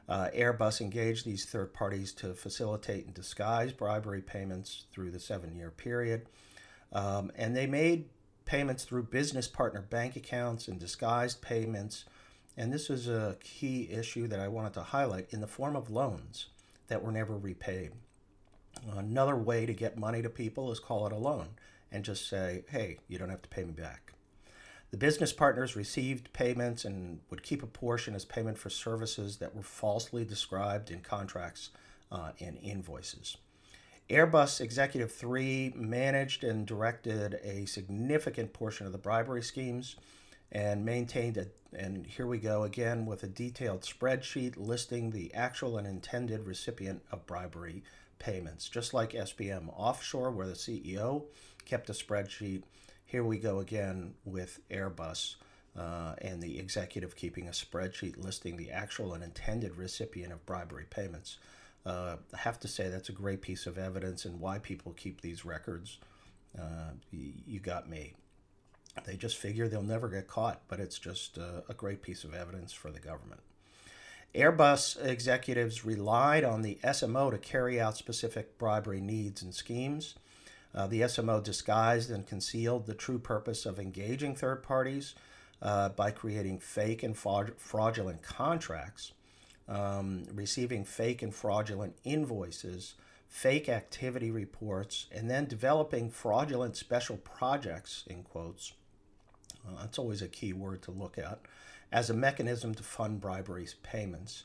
Uh, 0.08 0.28
Airbus 0.32 0.80
engaged 0.80 1.26
these 1.26 1.44
third 1.44 1.74
parties 1.74 2.12
to 2.12 2.34
facilitate 2.34 3.06
and 3.06 3.14
disguise 3.14 3.72
bribery 3.72 4.22
payments 4.22 4.84
through 4.92 5.10
the 5.10 5.18
seven 5.18 5.52
year 5.56 5.72
period. 5.72 6.26
Um, 6.92 7.32
and 7.34 7.56
they 7.56 7.66
made 7.66 8.04
payments 8.44 8.84
through 8.84 9.04
business 9.04 9.48
partner 9.48 9.82
bank 9.82 10.14
accounts 10.14 10.68
and 10.68 10.78
disguised 10.78 11.42
payments. 11.42 12.04
And 12.56 12.72
this 12.72 12.88
was 12.88 13.08
a 13.08 13.38
key 13.42 13.90
issue 13.90 14.28
that 14.28 14.38
I 14.38 14.46
wanted 14.46 14.74
to 14.74 14.82
highlight 14.82 15.26
in 15.30 15.40
the 15.40 15.48
form 15.48 15.74
of 15.74 15.90
loans 15.90 16.46
that 16.88 17.02
were 17.02 17.12
never 17.12 17.36
repaid. 17.36 17.92
Another 18.96 19.36
way 19.36 19.66
to 19.66 19.72
get 19.72 19.98
money 19.98 20.22
to 20.22 20.30
people 20.30 20.72
is 20.72 20.80
call 20.80 21.06
it 21.06 21.12
a 21.12 21.16
loan 21.16 21.48
and 21.90 22.04
just 22.04 22.28
say, 22.28 22.64
hey, 22.68 22.98
you 23.08 23.18
don't 23.18 23.28
have 23.28 23.42
to 23.42 23.48
pay 23.48 23.64
me 23.64 23.72
back. 23.72 24.12
The 24.90 24.96
business 24.96 25.32
partners 25.32 25.74
received 25.74 26.32
payments 26.32 26.84
and 26.84 27.20
would 27.30 27.42
keep 27.42 27.62
a 27.62 27.66
portion 27.66 28.14
as 28.14 28.24
payment 28.24 28.58
for 28.58 28.70
services 28.70 29.38
that 29.38 29.54
were 29.54 29.62
falsely 29.62 30.24
described 30.24 30.90
in 30.90 31.00
contracts 31.00 31.70
uh, 32.10 32.32
and 32.40 32.58
invoices. 32.62 33.38
Airbus 34.10 34.60
Executive 34.60 35.10
3 35.10 35.72
managed 35.76 36.44
and 36.44 36.66
directed 36.66 37.40
a 37.42 37.64
significant 37.64 38.52
portion 38.52 38.84
of 38.84 38.92
the 38.92 38.98
bribery 38.98 39.42
schemes 39.42 39.96
and 40.52 40.84
maintained 40.84 41.38
a 41.38 41.46
and 41.74 42.06
here 42.06 42.26
we 42.26 42.36
go 42.36 42.64
again 42.64 43.06
with 43.06 43.22
a 43.22 43.28
detailed 43.28 43.80
spreadsheet 43.80 44.54
listing 44.58 45.10
the 45.10 45.32
actual 45.32 45.78
and 45.78 45.86
intended 45.86 46.46
recipient 46.46 47.02
of 47.10 47.26
bribery 47.26 47.82
payments. 48.18 48.68
Just 48.68 48.92
like 48.92 49.12
SBM 49.12 49.72
Offshore, 49.74 50.30
where 50.30 50.46
the 50.46 50.52
CEO 50.52 51.24
kept 51.64 51.88
a 51.88 51.94
spreadsheet, 51.94 52.62
here 53.06 53.24
we 53.24 53.38
go 53.38 53.58
again 53.58 54.12
with 54.26 54.60
Airbus 54.70 55.36
uh, 55.78 56.14
and 56.18 56.42
the 56.42 56.58
executive 56.58 57.16
keeping 57.16 57.48
a 57.48 57.52
spreadsheet 57.52 58.22
listing 58.22 58.58
the 58.58 58.70
actual 58.70 59.14
and 59.14 59.24
intended 59.24 59.76
recipient 59.76 60.32
of 60.32 60.44
bribery 60.44 60.86
payments. 60.90 61.38
Uh, 61.86 62.16
I 62.34 62.36
have 62.36 62.60
to 62.60 62.68
say 62.68 62.88
that's 62.88 63.08
a 63.08 63.12
great 63.12 63.40
piece 63.40 63.66
of 63.66 63.78
evidence 63.78 64.26
and 64.26 64.38
why 64.38 64.58
people 64.58 64.92
keep 64.92 65.22
these 65.22 65.44
records. 65.44 65.98
Uh, 66.58 66.90
you 67.10 67.60
got 67.60 67.88
me. 67.88 68.12
They 69.04 69.16
just 69.16 69.36
figure 69.36 69.68
they'll 69.68 69.82
never 69.82 70.08
get 70.08 70.28
caught, 70.28 70.60
but 70.68 70.78
it's 70.78 70.98
just 70.98 71.38
a, 71.38 71.64
a 71.68 71.74
great 71.74 72.02
piece 72.02 72.24
of 72.24 72.34
evidence 72.34 72.72
for 72.72 72.90
the 72.90 73.00
government. 73.00 73.40
Airbus 74.34 75.02
executives 75.04 75.84
relied 75.84 76.44
on 76.44 76.62
the 76.62 76.78
SMO 76.84 77.30
to 77.30 77.38
carry 77.38 77.80
out 77.80 77.96
specific 77.96 78.58
bribery 78.58 79.00
needs 79.00 79.42
and 79.42 79.54
schemes. 79.54 80.14
Uh, 80.74 80.86
the 80.86 81.02
SMO 81.02 81.42
disguised 81.42 82.10
and 82.10 82.26
concealed 82.26 82.86
the 82.86 82.94
true 82.94 83.18
purpose 83.18 83.66
of 83.66 83.78
engaging 83.78 84.34
third 84.34 84.62
parties 84.62 85.14
uh, 85.60 85.90
by 85.90 86.10
creating 86.10 86.58
fake 86.58 87.02
and 87.02 87.16
fraudulent 87.16 88.22
contracts, 88.22 89.12
um, 89.68 90.24
receiving 90.32 90.84
fake 90.84 91.22
and 91.22 91.34
fraudulent 91.34 91.94
invoices, 92.04 92.94
fake 93.28 93.68
activity 93.68 94.30
reports, 94.30 95.06
and 95.12 95.30
then 95.30 95.44
developing 95.44 96.10
fraudulent 96.10 96.76
special 96.76 97.18
projects, 97.18 98.04
in 98.06 98.22
quotes, 98.22 98.72
uh, 99.66 99.80
that's 99.80 99.98
always 99.98 100.22
a 100.22 100.28
key 100.28 100.52
word 100.52 100.82
to 100.82 100.90
look 100.90 101.18
at, 101.18 101.40
as 101.90 102.10
a 102.10 102.14
mechanism 102.14 102.74
to 102.74 102.82
fund 102.82 103.20
bribery 103.20 103.66
payments. 103.82 104.44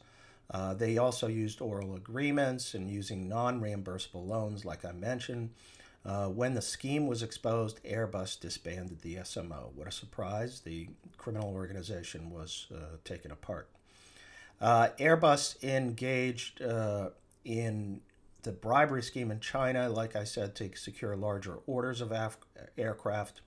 Uh, 0.49 0.73
they 0.73 0.97
also 0.97 1.27
used 1.27 1.61
oral 1.61 1.95
agreements 1.95 2.73
and 2.73 2.89
using 2.89 3.27
non 3.27 3.61
reimbursable 3.61 4.25
loans, 4.25 4.63
like 4.63 4.85
I 4.85 4.91
mentioned. 4.91 5.49
Uh, 6.05 6.27
when 6.27 6.53
the 6.53 6.61
scheme 6.61 7.05
was 7.05 7.21
exposed, 7.21 7.83
Airbus 7.83 8.39
disbanded 8.39 9.01
the 9.01 9.15
SMO. 9.15 9.73
What 9.75 9.89
a 9.89 9.91
surprise! 9.91 10.61
The 10.61 10.87
criminal 11.17 11.53
organization 11.53 12.29
was 12.29 12.67
uh, 12.73 12.95
taken 13.03 13.31
apart. 13.31 13.67
Uh, 14.61 14.89
Airbus 14.99 15.61
engaged 15.63 16.61
uh, 16.61 17.09
in 17.43 17.99
the 18.43 18.53
bribery 18.53 19.03
scheme 19.03 19.31
in 19.31 19.41
China, 19.41 19.89
like 19.89 20.15
I 20.15 20.23
said, 20.23 20.55
to 20.55 20.71
secure 20.75 21.15
larger 21.17 21.57
orders 21.67 21.99
of 21.99 22.13
af- 22.13 22.37
aircraft. 22.77 23.41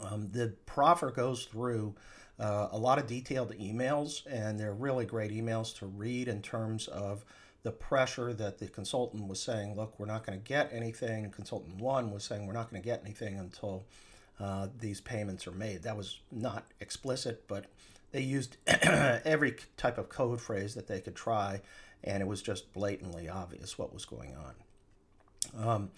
Um, 0.00 0.30
the 0.32 0.54
proffer 0.66 1.10
goes 1.10 1.44
through 1.44 1.94
uh, 2.38 2.68
a 2.72 2.78
lot 2.78 2.98
of 2.98 3.06
detailed 3.06 3.52
emails, 3.58 4.26
and 4.26 4.58
they're 4.58 4.72
really 4.72 5.04
great 5.04 5.30
emails 5.30 5.76
to 5.78 5.86
read 5.86 6.28
in 6.28 6.42
terms 6.42 6.88
of 6.88 7.24
the 7.62 7.70
pressure 7.70 8.32
that 8.34 8.58
the 8.58 8.66
consultant 8.66 9.28
was 9.28 9.40
saying, 9.40 9.76
look, 9.76 9.98
we're 9.98 10.06
not 10.06 10.26
going 10.26 10.38
to 10.38 10.44
get 10.44 10.70
anything. 10.72 11.30
Consultant 11.30 11.76
one 11.76 12.10
was 12.10 12.24
saying, 12.24 12.46
we're 12.46 12.52
not 12.52 12.70
going 12.70 12.82
to 12.82 12.86
get 12.86 13.02
anything 13.04 13.38
until 13.38 13.84
uh, 14.40 14.66
these 14.80 15.00
payments 15.00 15.46
are 15.46 15.52
made. 15.52 15.82
That 15.84 15.96
was 15.96 16.18
not 16.32 16.64
explicit, 16.80 17.44
but 17.46 17.66
they 18.10 18.22
used 18.22 18.56
every 18.66 19.56
type 19.76 19.98
of 19.98 20.08
code 20.08 20.40
phrase 20.40 20.74
that 20.74 20.88
they 20.88 21.00
could 21.00 21.14
try, 21.14 21.60
and 22.02 22.20
it 22.20 22.26
was 22.26 22.42
just 22.42 22.72
blatantly 22.72 23.28
obvious 23.28 23.78
what 23.78 23.94
was 23.94 24.04
going 24.04 24.34
on. 24.34 25.68
Um, 25.68 25.90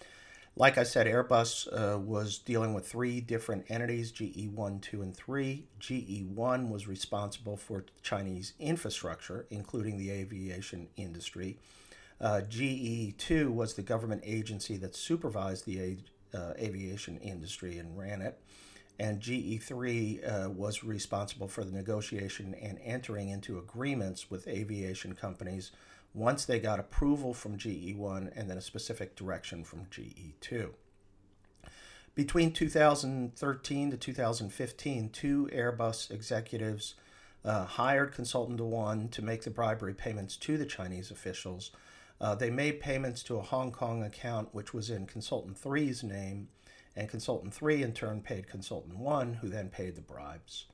like 0.56 0.78
I 0.78 0.84
said, 0.84 1.06
Airbus 1.06 1.66
uh, 1.72 1.98
was 1.98 2.38
dealing 2.38 2.74
with 2.74 2.86
three 2.86 3.20
different 3.20 3.64
entities 3.68 4.12
GE1, 4.12 4.82
2, 4.82 5.02
and 5.02 5.16
3. 5.16 5.66
GE1 5.80 6.68
was 6.68 6.86
responsible 6.86 7.56
for 7.56 7.84
Chinese 8.02 8.52
infrastructure, 8.60 9.46
including 9.50 9.98
the 9.98 10.10
aviation 10.10 10.88
industry. 10.96 11.58
Uh, 12.20 12.42
GE2 12.48 13.52
was 13.52 13.74
the 13.74 13.82
government 13.82 14.22
agency 14.24 14.76
that 14.76 14.94
supervised 14.94 15.66
the 15.66 15.98
uh, 16.32 16.52
aviation 16.56 17.18
industry 17.18 17.78
and 17.78 17.98
ran 17.98 18.22
it. 18.22 18.38
And 19.00 19.20
GE3 19.20 20.46
uh, 20.46 20.50
was 20.50 20.84
responsible 20.84 21.48
for 21.48 21.64
the 21.64 21.72
negotiation 21.72 22.54
and 22.54 22.78
entering 22.84 23.28
into 23.28 23.58
agreements 23.58 24.30
with 24.30 24.46
aviation 24.46 25.14
companies 25.14 25.72
once 26.14 26.44
they 26.44 26.60
got 26.60 26.78
approval 26.78 27.34
from 27.34 27.58
GE1 27.58 28.32
and 28.36 28.48
then 28.48 28.56
a 28.56 28.62
specific 28.62 29.16
direction 29.16 29.64
from 29.64 29.86
GE2. 29.86 30.70
Between 32.14 32.52
2013 32.52 33.90
to 33.90 33.96
2015, 33.96 35.08
two 35.08 35.50
Airbus 35.52 36.12
executives 36.12 36.94
uh, 37.44 37.64
hired 37.64 38.14
Consultant 38.14 38.60
One 38.60 39.08
to 39.08 39.22
make 39.22 39.42
the 39.42 39.50
bribery 39.50 39.94
payments 39.94 40.36
to 40.36 40.56
the 40.56 40.64
Chinese 40.64 41.10
officials. 41.10 41.72
Uh, 42.20 42.36
they 42.36 42.50
made 42.50 42.78
payments 42.78 43.24
to 43.24 43.36
a 43.36 43.42
Hong 43.42 43.72
Kong 43.72 44.04
account 44.04 44.54
which 44.54 44.72
was 44.72 44.90
in 44.90 45.06
Consultant 45.06 45.60
3's 45.60 46.04
name, 46.04 46.48
and 46.94 47.08
Consultant 47.08 47.52
3 47.52 47.82
in 47.82 47.92
turn 47.92 48.20
paid 48.20 48.46
Consultant 48.46 48.96
1, 48.96 49.34
who 49.34 49.48
then 49.48 49.68
paid 49.68 49.96
the 49.96 50.00
bribes. 50.00 50.66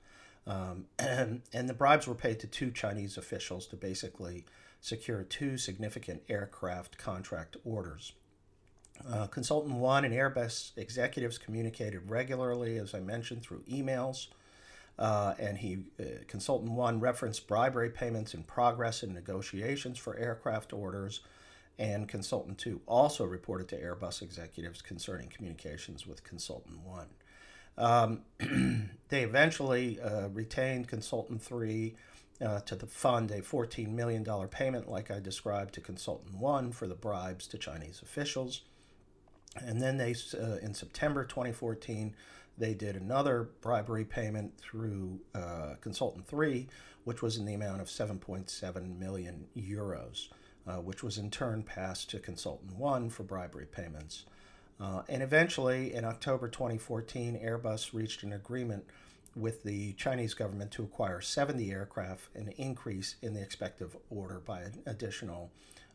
Um, 0.47 0.87
and, 0.99 1.41
and 1.55 1.69
the 1.69 1.75
bribes 1.75 2.07
were 2.07 2.15
paid 2.15 2.39
to 2.41 2.47
two 2.47 2.71
Chinese 2.71 3.17
officials 3.17 3.67
to 3.69 3.77
basically 3.77 4.45
secure 4.81 5.23
two 5.23 5.59
significant 5.59 6.23
aircraft 6.29 6.99
contract 6.99 7.57
orders. 7.65 8.13
Uh, 9.09 9.27
Consultant 9.27 9.77
1 9.77 10.05
and 10.05 10.15
Airbus 10.15 10.73
executives 10.77 11.39
communicated 11.39 12.11
regularly, 12.11 12.77
as 12.79 12.95
I 12.95 13.01
mentioned, 13.01 13.43
through 13.43 13.63
emails. 13.71 14.29
Uh, 14.99 15.35
and 15.39 15.57
he, 15.57 15.79
uh, 15.99 16.05
Consultant 16.29 16.73
1 16.73 17.01
referenced 17.01 17.47
bribery 17.47 17.89
payments 17.89 18.35
in 18.35 18.43
progress 18.43 19.03
in 19.03 19.15
negotiations 19.15 19.99
for 19.99 20.17
aircraft 20.17 20.73
orders. 20.73 21.21
And 21.79 22.07
Consultant 22.07 22.59
2 22.59 22.83
also 22.87 23.25
reported 23.25 23.69
to 23.69 23.81
Airbus 23.81 24.21
executives 24.21 24.83
concerning 24.83 25.29
communications 25.29 26.07
with 26.07 26.23
Consultant 26.23 26.81
1. 26.85 27.07
Um, 27.79 28.21
they 29.09 29.23
eventually 29.23 29.99
uh, 29.99 30.29
retained 30.29 30.89
Consultant 30.89 31.43
3 31.43 31.95
uh, 32.45 32.61
to 32.61 32.75
the 32.77 32.87
fund 32.87 33.31
a 33.31 33.43
$14 33.43 33.89
million 33.89 34.25
payment, 34.49 34.89
like 34.89 35.11
I 35.11 35.21
described, 35.21 35.75
to 35.75 35.81
Consultant 35.81 36.35
One 36.39 36.73
for 36.73 36.87
the 36.87 36.95
bribes 36.95 37.47
to 37.49 37.59
Chinese 37.59 38.01
officials. 38.03 38.63
And 39.57 39.81
then 39.81 39.99
they, 39.99 40.15
uh, 40.35 40.57
in 40.63 40.75
September 40.75 41.25
2014, 41.25 42.15
they 42.57 42.75
did 42.75 42.97
another 42.97 43.51
bribery 43.61 44.05
payment 44.05 44.59
through 44.59 45.21
uh, 45.35 45.75
Consultant 45.81 46.27
3, 46.27 46.69
which 47.05 47.23
was 47.23 47.37
in 47.37 47.47
the 47.47 47.55
amount 47.55 47.81
of 47.81 47.89
7.7 47.89 48.99
million 48.99 49.47
euros, 49.57 50.29
uh, 50.67 50.77
which 50.77 51.03
was 51.03 51.19
in 51.19 51.31
turn 51.31 51.63
passed 51.63 52.11
to 52.11 52.19
Consultant 52.19 52.77
1 52.77 53.11
for 53.11 53.23
bribery 53.23 53.67
payments. 53.67 54.25
Uh, 54.79 55.03
and 55.09 55.23
eventually, 55.23 55.93
in 55.93 56.05
October 56.05 56.49
2014, 56.49 57.39
Airbus 57.43 57.93
reached 57.93 58.23
an 58.23 58.33
agreement 58.33 58.85
with 59.37 59.63
the 59.63 59.93
Chinese 59.95 60.35
government 60.35 60.71
to 60.73 60.83
acquire 60.83 61.21
70 61.21 61.71
aircraft, 61.71 62.35
an 62.35 62.49
increase 62.57 63.17
in 63.23 63.35
the 63.35 63.41
expected 63.41 63.91
order 64.11 64.41
by 64.41 64.61
an 64.61 64.83
additional 64.87 65.51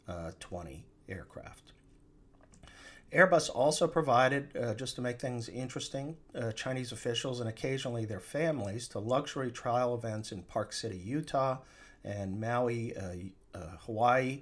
uh, 0.08 0.32
20 0.40 0.86
aircraft. 1.10 1.74
Airbus 3.14 3.50
also 3.54 3.88
provided, 3.88 4.56
uh, 4.58 4.74
just 4.74 4.96
to 4.96 5.02
make 5.02 5.20
things 5.20 5.48
interesting, 5.48 6.18
uh, 6.34 6.52
Chinese 6.52 6.92
officials 6.92 7.40
and 7.40 7.48
occasionally 7.48 8.06
their 8.06 8.20
families 8.20 8.88
to 8.90 9.00
luxury 9.00 9.52
trial 9.52 9.96
events 9.96 10.32
in 10.32 10.42
Park 10.44 10.74
City, 10.74 10.98
Utah, 10.98 11.60
and 12.04 12.40
Maui, 12.40 12.96
uh, 12.96 13.58
uh, 13.58 13.78
Hawaii. 13.86 14.42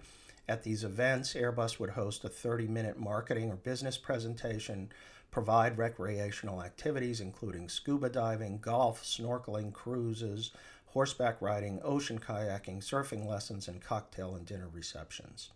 At 0.50 0.64
these 0.64 0.84
events, 0.84 1.36
Airbus 1.36 1.80
would 1.80 1.92
host 1.92 2.26
a 2.26 2.30
30 2.30 2.68
minute 2.68 3.00
marketing 3.00 3.52
or 3.52 3.56
business 3.56 3.98
presentation 3.98 4.90
provide 5.34 5.80
recreational 5.80 6.62
activities 6.62 7.20
including 7.20 7.68
scuba 7.68 8.08
diving, 8.08 8.60
golf, 8.60 9.04
snorkeling, 9.04 9.74
cruises, 9.74 10.52
horseback 10.88 11.42
riding, 11.42 11.82
ocean 11.84 12.20
kayaking, 12.20 12.78
surfing 12.84 13.26
lessons, 13.26 13.68
and 13.68 13.82
cocktail 13.82 14.36
and 14.36 14.46
dinner 14.46 14.70
receptions. 14.72 15.50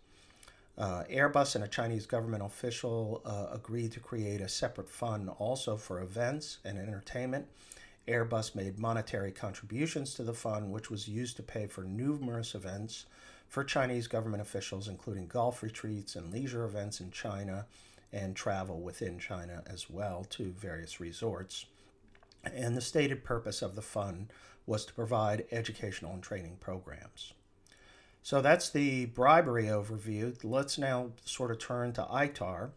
Uh, 0.76 1.04
Airbus 1.04 1.54
and 1.54 1.62
a 1.62 1.68
Chinese 1.68 2.06
government 2.06 2.42
official 2.42 3.22
uh, 3.24 3.46
agreed 3.52 3.92
to 3.92 4.00
create 4.00 4.40
a 4.40 4.48
separate 4.48 4.90
fund 4.90 5.30
also 5.38 5.76
for 5.76 6.00
events 6.00 6.58
and 6.64 6.76
entertainment. 6.76 7.46
Airbus 8.08 8.56
made 8.56 8.80
monetary 8.80 9.30
contributions 9.30 10.14
to 10.14 10.24
the 10.24 10.34
fund, 10.34 10.72
which 10.72 10.90
was 10.90 11.06
used 11.06 11.36
to 11.36 11.42
pay 11.42 11.68
for 11.68 11.82
numerous 11.82 12.54
events 12.54 13.06
for 13.48 13.62
Chinese 13.62 14.08
government 14.08 14.42
officials, 14.42 14.88
including 14.88 15.26
golf 15.28 15.62
retreats 15.62 16.16
and 16.16 16.32
leisure 16.32 16.64
events 16.64 17.00
in 17.00 17.12
China, 17.12 17.66
and 18.12 18.34
travel 18.34 18.80
within 18.80 19.18
China 19.18 19.62
as 19.66 19.90
well 19.90 20.24
to 20.30 20.52
various 20.52 21.00
resorts. 21.00 21.66
And 22.44 22.76
the 22.76 22.80
stated 22.80 23.24
purpose 23.24 23.62
of 23.62 23.74
the 23.74 23.82
fund 23.82 24.32
was 24.66 24.84
to 24.86 24.94
provide 24.94 25.44
educational 25.50 26.12
and 26.12 26.22
training 26.22 26.56
programs. 26.60 27.32
So 28.22 28.42
that's 28.42 28.70
the 28.70 29.06
bribery 29.06 29.64
overview. 29.64 30.36
Let's 30.44 30.78
now 30.78 31.10
sort 31.24 31.50
of 31.50 31.58
turn 31.58 31.92
to 31.94 32.02
ITAR. 32.02 32.70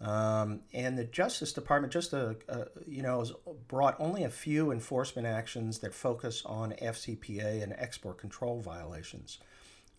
Um, 0.00 0.60
and 0.72 0.96
the 0.96 1.04
Justice 1.04 1.52
Department 1.52 1.92
just 1.92 2.14
a, 2.14 2.36
a, 2.48 2.66
you 2.86 3.02
know 3.02 3.18
has 3.18 3.32
brought 3.68 4.00
only 4.00 4.24
a 4.24 4.30
few 4.30 4.72
enforcement 4.72 5.28
actions 5.28 5.80
that 5.80 5.92
focus 5.92 6.42
on 6.46 6.72
FCPA 6.72 7.62
and 7.62 7.74
export 7.76 8.16
control 8.16 8.60
violations. 8.60 9.38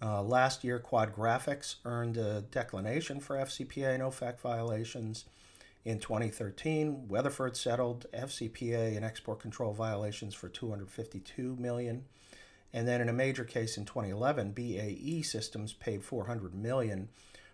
Uh, 0.02 0.24
last 0.24 0.64
year, 0.64 0.80
Quad 0.80 1.16
Graphics 1.16 1.76
earned 1.86 2.18
a 2.18 2.42
declination 2.42 3.20
for 3.20 3.36
FCPA 3.36 3.94
and 3.94 4.04
OFAC 4.04 4.40
violations. 4.40 5.26
In 5.86 6.00
2013, 6.00 7.08
Weatherford 7.08 7.56
settled 7.56 8.08
FCPA 8.12 8.96
and 8.96 9.06
export 9.06 9.40
control 9.40 9.74
violations 9.74 10.34
for 10.34 10.50
252 10.50 11.56
million. 11.58 12.06
And 12.74 12.88
then 12.88 13.02
in 13.02 13.10
a 13.10 13.14
major 13.14 13.44
case 13.44 13.78
in 13.78 13.86
2011, 13.86 14.54
BAE 14.54 15.22
Systems 15.24 15.74
paid 15.74 16.04
400 16.04 16.56
million 16.56 17.10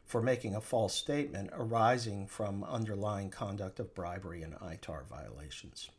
for 0.05 0.21
making 0.21 0.55
a 0.55 0.61
false 0.61 0.93
statement 0.93 1.49
arising 1.53 2.27
from 2.27 2.63
underlying 2.63 3.29
conduct 3.29 3.79
of 3.79 3.93
bribery 3.93 4.41
and 4.41 4.53
ITAR 4.55 5.05
violations. 5.05 5.89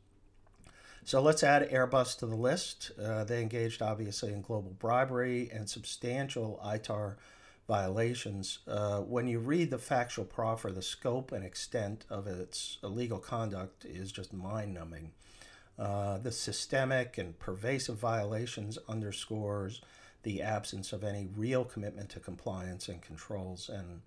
So 1.09 1.23
let's 1.23 1.43
add 1.43 1.71
Airbus 1.71 2.19
to 2.19 2.27
the 2.27 2.37
list. 2.37 2.91
Uh, 3.03 3.25
they 3.25 3.41
engaged 3.41 3.81
obviously 3.81 4.31
in 4.31 4.43
global 4.43 4.73
bribery 4.79 5.49
and 5.51 5.67
substantial 5.67 6.61
ITAR 6.63 7.17
violations. 7.67 8.59
Uh, 8.69 8.99
when 9.01 9.27
you 9.27 9.39
read 9.39 9.71
the 9.71 9.79
factual 9.79 10.27
proffer, 10.27 10.71
the 10.71 10.83
scope 10.83 11.33
and 11.33 11.47
extent 11.47 12.05
of 12.11 12.27
its 12.27 12.77
illegal 12.85 13.17
conduct 13.19 13.87
is 13.87 14.13
just 14.13 14.35
mind 14.35 14.75
numbing. 14.75 15.13
Uh, 15.79 16.19
the 16.19 16.31
systemic 16.31 17.17
and 17.17 17.39
pervasive 17.39 17.97
violations 17.97 18.77
underscores 18.87 19.81
the 20.25 20.43
absence 20.43 20.93
of 20.93 21.05
any 21.05 21.27
real 21.35 21.65
commitment 21.65 22.11
to 22.11 22.21
compliance 22.21 22.87
and 22.87 23.01
controls. 23.01 23.71
And, 23.71 24.03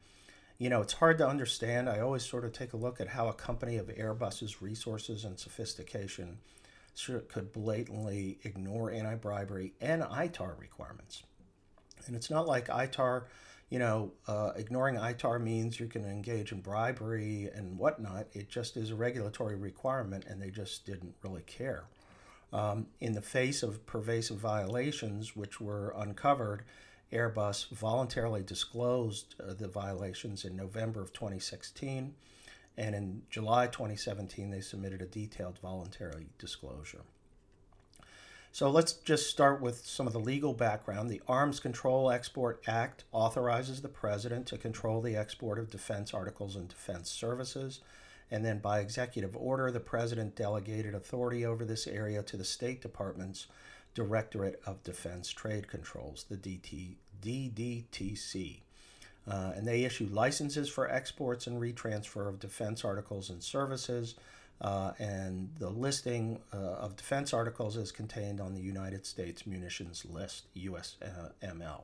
you 0.60 0.70
know, 0.70 0.84
it's 0.84 0.94
hard 0.94 1.18
to 1.18 1.28
understand. 1.28 1.90
I 1.90 2.00
always 2.00 2.24
sort 2.24 2.46
of 2.46 2.54
take 2.54 2.74
a 2.74 2.78
look 2.78 3.02
at 3.02 3.08
how 3.08 3.28
a 3.28 3.34
company 3.34 3.78
of 3.78 3.88
Airbus's 3.88 4.62
resources 4.62 5.26
and 5.26 5.40
sophistication 5.40 6.38
could 7.30 7.52
blatantly 7.52 8.40
ignore 8.44 8.92
anti 8.92 9.16
bribery 9.16 9.74
and 9.82 10.02
ITAR 10.04 10.60
requirements. 10.60 11.24
And 12.08 12.16
it's 12.16 12.30
not 12.30 12.48
like 12.48 12.68
ITAR, 12.68 13.24
you 13.70 13.80
know, 13.80 14.14
uh, 14.28 14.52
ignoring 14.56 14.96
ITAR 14.96 15.42
means 15.42 15.80
you 15.80 15.88
can 15.88 16.06
engage 16.06 16.52
in 16.52 16.62
bribery 16.62 17.50
and 17.54 17.78
whatnot. 17.78 18.28
It 18.34 18.50
just 18.50 18.76
is 18.78 18.92
a 18.92 18.96
regulatory 18.96 19.56
requirement, 19.56 20.26
and 20.26 20.42
they 20.42 20.50
just 20.50 20.86
didn't 20.86 21.16
really 21.24 21.44
care. 21.44 21.86
Um, 22.54 22.88
in 23.00 23.14
the 23.14 23.22
face 23.22 23.64
of 23.64 23.86
pervasive 23.86 24.38
violations, 24.38 25.36
which 25.36 25.62
were 25.62 25.94
uncovered, 25.96 26.64
Airbus 27.14 27.70
voluntarily 27.70 28.44
disclosed 28.44 29.36
uh, 29.40 29.54
the 29.54 29.68
violations 29.68 30.46
in 30.46 30.56
November 30.56 31.02
of 31.02 31.14
2016, 31.14 32.14
and 32.78 32.96
in 32.96 33.22
July 33.30 33.68
2017, 33.68 34.50
they 34.50 34.62
submitted 34.62 35.02
a 35.02 35.06
detailed 35.06 35.60
voluntary 35.60 36.28
disclosure. 36.38 37.02
So 38.54 38.70
let's 38.70 38.94
just 38.94 39.30
start 39.30 39.62
with 39.62 39.86
some 39.86 40.08
of 40.08 40.14
the 40.14 40.20
legal 40.20 40.54
background. 40.54 41.10
The 41.10 41.22
Arms 41.26 41.62
Control 41.62 42.12
Export 42.12 42.62
Act 42.68 43.06
authorizes 43.14 43.82
the 43.82 43.88
president 43.88 44.46
to 44.48 44.58
control 44.58 45.02
the 45.02 45.16
export 45.16 45.58
of 45.58 45.70
defense 45.70 46.14
articles 46.14 46.58
and 46.58 46.68
defense 46.68 47.10
services. 47.10 47.80
And 48.30 48.44
then 48.44 48.60
by 48.60 48.80
executive 48.80 49.38
order, 49.38 49.72
the 49.72 49.80
president 49.80 50.36
delegated 50.36 50.94
authority 50.94 51.46
over 51.46 51.64
this 51.64 51.88
area 51.88 52.24
to 52.24 52.36
the 52.36 52.44
State 52.44 52.82
Department's 52.82 53.48
Directorate 53.94 54.62
of 54.66 54.84
Defense 54.84 55.30
Trade 55.30 55.70
Controls, 55.70 56.26
the 56.30 56.38
DT, 56.38 56.96
DDTC. 57.22 58.60
Uh, 59.28 59.52
and 59.56 59.68
they 59.68 59.84
issue 59.84 60.08
licenses 60.12 60.70
for 60.70 60.90
exports 60.90 61.48
and 61.48 61.62
retransfer 61.62 62.28
of 62.28 62.40
defense 62.40 62.84
articles 62.84 63.30
and 63.30 63.44
services. 63.44 64.16
Uh, 64.60 64.94
and 65.00 65.50
the 65.58 65.70
listing 65.70 66.40
uh, 66.54 66.58
of 66.58 66.96
defense 66.96 67.34
articles 67.34 67.78
is 67.78 67.92
contained 67.92 68.40
on 68.40 68.54
the 68.54 68.62
United 68.62 69.06
States 69.06 69.48
Munitions 69.48 70.06
List, 70.06 70.46
USML. 70.56 71.82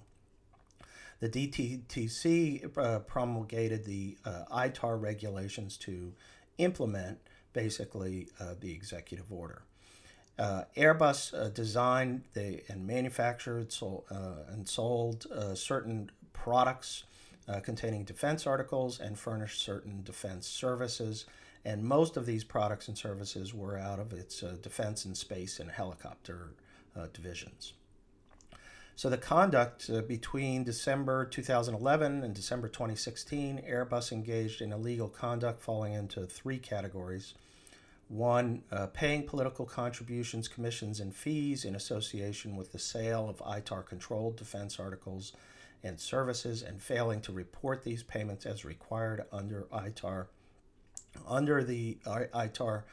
The 1.19 1.29
DDTC 1.29 2.77
uh, 2.77 2.99
promulgated 2.99 3.85
the 3.85 4.17
uh, 4.23 4.43
ITAR 4.51 5.01
regulations 5.01 5.77
to 5.77 6.13
implement 6.59 7.19
basically 7.53 8.27
uh, 8.39 8.53
the 8.59 8.71
executive 8.71 9.31
order. 9.31 9.63
Uh, 10.37 10.65
Airbus 10.75 11.33
uh, 11.33 11.49
designed 11.49 12.21
they, 12.33 12.61
and 12.67 12.85
manufactured 12.85 13.71
sold, 13.71 14.03
uh, 14.11 14.51
and 14.51 14.69
sold 14.69 15.25
certain 15.55 16.11
products 16.33 17.03
uh, 17.47 17.59
containing 17.59 18.03
defense 18.03 18.45
articles 18.45 18.99
and 18.99 19.17
furnished 19.17 19.61
certain 19.61 20.03
defense 20.03 20.47
services. 20.47 21.25
And 21.65 21.83
most 21.83 22.17
of 22.17 22.25
these 22.25 22.43
products 22.43 22.87
and 22.87 22.97
services 22.97 23.53
were 23.53 23.77
out 23.77 23.99
of 23.99 24.13
its 24.13 24.41
defense 24.61 25.05
and 25.05 25.17
space 25.17 25.59
and 25.59 25.69
helicopter 25.69 26.51
divisions. 27.13 27.73
So 28.97 29.11
the 29.11 29.17
conduct 29.19 29.91
uh, 29.93 30.01
between 30.01 30.63
December 30.63 31.23
2011 31.25 32.23
and 32.23 32.33
December 32.33 32.67
2016, 32.67 33.61
Airbus 33.69 34.11
engaged 34.11 34.59
in 34.59 34.73
illegal 34.73 35.07
conduct 35.07 35.61
falling 35.61 35.93
into 35.93 36.25
three 36.25 36.57
categories. 36.57 37.35
One, 38.07 38.63
uh, 38.71 38.87
paying 38.87 39.27
political 39.27 39.67
contributions, 39.67 40.47
commissions, 40.47 40.99
and 40.99 41.15
fees 41.15 41.63
in 41.63 41.75
association 41.75 42.55
with 42.55 42.71
the 42.71 42.79
sale 42.79 43.29
of 43.29 43.37
ITAR 43.37 43.85
controlled 43.85 44.35
defense 44.35 44.79
articles 44.79 45.31
and 45.83 45.99
services 45.99 46.61
and 46.61 46.81
failing 46.81 47.21
to 47.21 47.31
report 47.31 47.83
these 47.83 48.03
payments 48.03 48.45
as 48.45 48.65
required 48.65 49.25
under 49.31 49.67
ITAR. 49.71 50.27
Under 51.27 51.63
the 51.63 51.97
ITAR 52.05 52.83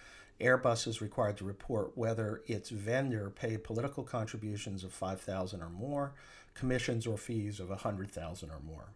Airbus 0.41 0.87
is 0.87 1.01
required 1.01 1.37
to 1.39 1.45
report 1.45 1.97
whether 1.97 2.43
its 2.47 2.71
vendor 2.71 3.31
paid 3.31 3.63
political 3.63 4.03
contributions 4.03 4.83
of 4.83 4.93
5000 4.93 5.63
or 5.63 5.71
more, 5.71 6.13
commissions 6.55 7.07
or 7.07 7.17
fees 7.17 7.61
of 7.61 7.69
100000 7.69 8.51
or 8.51 8.61
more. 8.67 8.89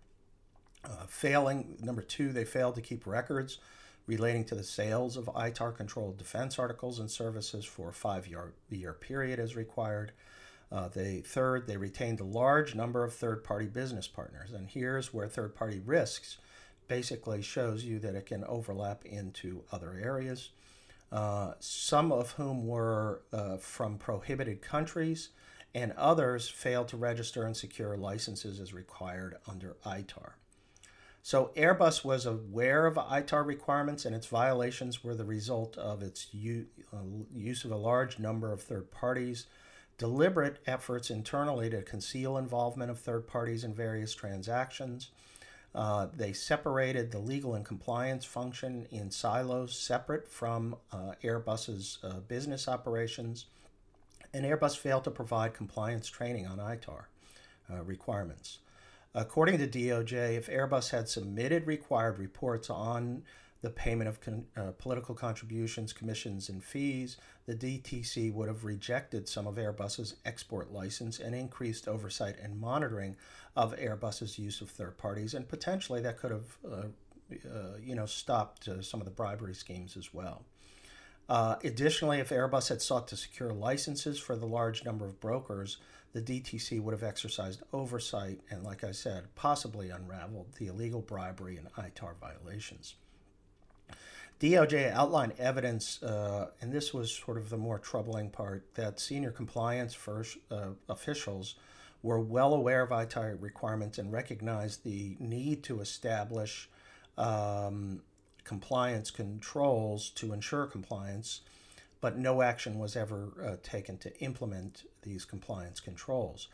Uh, 0.85 1.07
failing, 1.07 1.77
number 1.81 2.03
two, 2.03 2.33
they 2.33 2.45
failed 2.45 2.75
to 2.75 2.81
keep 2.81 3.07
records 3.07 3.59
relating 4.07 4.45
to 4.45 4.55
the 4.55 4.65
sales 4.65 5.17
of 5.17 5.27
ITAR 5.27 5.77
controlled 5.77 6.17
defense 6.17 6.59
articles 6.59 6.99
and 6.99 7.11
services 7.11 7.65
for 7.65 7.91
a 7.91 7.93
five 7.93 8.27
year, 8.27 8.53
year 8.71 8.93
period 8.93 9.39
as 9.39 9.55
required. 9.55 10.13
Uh, 10.71 10.89
they 10.89 11.21
third, 11.21 11.67
they 11.67 11.77
retained 11.77 12.21
a 12.21 12.25
large 12.25 12.75
number 12.75 13.03
of 13.05 13.15
third 13.15 13.43
party 13.43 13.67
business 13.67 14.07
partners. 14.07 14.53
And 14.53 14.69
here's 14.69 15.15
where 15.15 15.27
third 15.27 15.55
party 15.55 15.81
risks 15.85 16.39
basically 16.89 17.43
shows 17.43 17.85
you 17.85 17.99
that 18.01 18.15
it 18.15 18.27
can 18.27 18.45
overlap 18.45 19.05
into 19.05 19.63
other 19.73 19.97
areas. 20.03 20.51
Uh, 21.11 21.53
some 21.59 22.13
of 22.13 22.33
whom 22.33 22.67
were 22.67 23.23
uh, 23.33 23.57
from 23.57 23.97
prohibited 23.97 24.61
countries, 24.61 25.31
and 25.75 25.93
others 25.93 26.49
failed 26.49 26.89
to 26.89 26.97
register 26.97 27.45
and 27.45 27.57
secure 27.57 27.97
licenses 27.97 28.61
as 28.61 28.75
required 28.75 29.37
under 29.49 29.77
ITAR. 29.87 30.33
So 31.23 31.51
Airbus 31.57 32.05
was 32.05 32.27
aware 32.27 32.87
of 32.87 32.97
ITAR 32.97 33.45
requirements, 33.45 34.05
and 34.05 34.15
its 34.15 34.27
violations 34.27 35.05
were 35.05 35.15
the 35.15 35.25
result 35.25 35.77
of 35.77 36.03
its 36.03 36.29
u- 36.33 36.67
uh, 36.93 37.25
use 37.35 37.65
of 37.65 37.71
a 37.71 37.77
large 37.77 38.19
number 38.19 38.53
of 38.53 38.63
third 38.63 38.91
parties, 38.91 39.47
deliberate 39.99 40.59
efforts 40.67 41.11
internally 41.11 41.69
to 41.69 41.83
conceal 41.83 42.39
involvement 42.39 42.91
of 42.91 42.99
third 42.99 43.27
parties 43.27 43.65
in 43.65 43.75
various 43.75 44.15
transactions, 44.15 45.11
uh, 45.75 46.07
they 46.17 46.33
separated 46.33 47.11
the 47.11 47.19
legal 47.19 47.55
and 47.55 47.65
compliance 47.65 48.25
function 48.25 48.87
in 48.91 49.11
silos 49.11 49.79
separate 49.79 50.29
from 50.29 50.77
uh, 50.93 51.13
Airbus's 51.23 51.99
uh, 52.03 52.21
business 52.21 52.69
operations, 52.69 53.47
and 54.33 54.45
Airbus 54.45 54.77
failed 54.77 55.05
to 55.05 55.11
provide 55.11 55.53
compliance 55.53 56.09
training 56.09 56.47
on 56.47 56.59
ITAR 56.59 57.05
uh, 57.71 57.83
requirements. 57.85 58.61
According 59.15 59.59
to 59.59 59.67
DOJ, 59.67 60.37
if 60.37 60.49
Airbus 60.49 60.91
had 60.91 61.09
submitted 61.09 61.67
required 61.67 62.19
reports 62.19 62.71
on 62.71 63.23
the 63.63 63.71
payment 63.71 64.09
of 64.09 64.21
con- 64.21 64.47
uh, 64.57 64.71
political 64.79 65.15
contributions, 65.15 65.93
commissions, 65.93 66.49
and 66.49 66.63
fees, 66.63 67.17
the 67.49 67.55
DTC 67.55 68.31
would 68.35 68.47
have 68.47 68.67
rejected 68.67 69.27
some 69.27 69.47
of 69.47 69.55
Airbus's 69.55 70.17
export 70.27 70.71
license 70.71 71.19
and 71.19 71.35
increased 71.35 71.89
oversight 71.89 72.37
and 72.43 72.61
monitoring 72.61 73.17
of 73.57 73.75
Airbus's 73.79 74.39
use 74.39 74.61
of 74.61 74.69
third 74.69 74.99
parties, 74.99 75.33
and 75.33 75.49
potentially 75.49 76.03
that 76.03 76.19
could 76.19 76.31
have, 76.31 76.59
uh, 76.71 76.83
uh, 77.51 77.79
you 77.83 77.95
know, 77.95 78.05
stopped 78.05 78.69
uh, 78.69 78.83
some 78.83 79.01
of 79.01 79.07
the 79.07 79.11
bribery 79.11 79.55
schemes 79.55 79.97
as 79.97 80.13
well. 80.13 80.45
Uh, 81.27 81.57
additionally, 81.65 82.19
if 82.19 82.29
Airbus 82.29 82.69
had 82.69 82.83
sought 82.83 83.09
to 83.09 83.17
secure 83.17 83.55
licenses 83.55 84.19
for 84.19 84.37
the 84.37 84.47
large 84.47 84.85
number 84.85 85.07
of 85.07 85.19
brokers, 85.19 85.79
the 86.13 86.21
DTC 86.21 86.83
would 86.83 86.93
have 86.93 87.03
exercised 87.03 87.63
oversight 87.73 88.41
and, 88.51 88.63
like 88.63 88.85
I 88.85 88.93
said, 88.93 89.35
possibly 89.37 89.89
unraveled 89.89 90.53
the 90.59 90.67
illegal 90.67 91.01
bribery 91.01 91.57
and 91.57 91.73
ITAR 91.73 92.13
violations. 92.21 92.97
DOJ 94.41 94.93
outlined 94.93 95.33
evidence, 95.39 96.01
uh, 96.01 96.51
and 96.61 96.73
this 96.73 96.95
was 96.95 97.11
sort 97.11 97.39
of 97.39 97.51
the 97.51 97.57
more 97.57 97.79
troubling 97.79 98.31
part, 98.31 98.75
that 98.75 99.01
senior 99.01 99.33
compliance 99.33 99.95
first, 99.95 100.39
uh, 100.51 100.69
officials 100.89 101.57
were 102.05 102.21
well 102.21 102.55
aware 102.55 102.83
of 102.83 102.91
ITAR 102.91 103.37
requirements 103.41 103.99
and 103.99 104.13
recognized 104.13 104.85
the 104.85 105.17
need 105.19 105.65
to 105.65 105.81
establish 105.81 106.69
um, 107.17 108.01
compliance 108.45 109.11
controls 109.11 110.11
to 110.11 110.33
ensure 110.33 110.67
compliance, 110.67 111.41
but 112.01 112.17
no 112.17 112.41
action 112.41 112.79
was 112.79 112.95
ever 112.95 113.33
uh, 113.45 113.57
taken 113.65 113.99
to 113.99 114.17
implement 114.21 114.85
these 115.03 115.25
compliance 115.25 115.81
controls. 115.81 116.47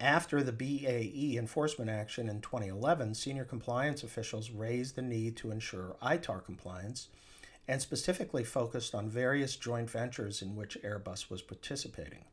After 0.00 0.42
the 0.42 0.52
BAE 0.52 1.38
enforcement 1.38 1.90
action 1.90 2.30
in 2.30 2.40
2011, 2.40 3.14
senior 3.14 3.44
compliance 3.44 4.02
officials 4.02 4.50
raised 4.50 4.96
the 4.96 5.02
need 5.02 5.36
to 5.36 5.50
ensure 5.50 5.96
ITAR 6.02 6.42
compliance 6.42 7.08
and 7.68 7.82
specifically 7.82 8.44
focused 8.44 8.94
on 8.94 9.08
various 9.08 9.56
joint 9.56 9.90
ventures 9.90 10.42
in 10.42 10.56
which 10.56 10.78
Airbus 10.82 11.28
was 11.30 11.42
participating. 11.42 12.24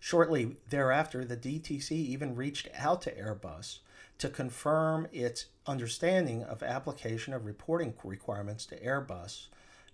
Shortly 0.00 0.56
thereafter, 0.68 1.24
the 1.24 1.36
DTC 1.36 1.90
even 1.92 2.34
reached 2.34 2.68
out 2.76 3.02
to 3.02 3.14
Airbus 3.14 3.78
to 4.18 4.28
confirm 4.28 5.08
its 5.12 5.46
understanding 5.66 6.42
of 6.42 6.62
application 6.62 7.32
of 7.32 7.46
reporting 7.46 7.94
requirements 8.04 8.66
to 8.66 8.80
Airbus. 8.80 9.46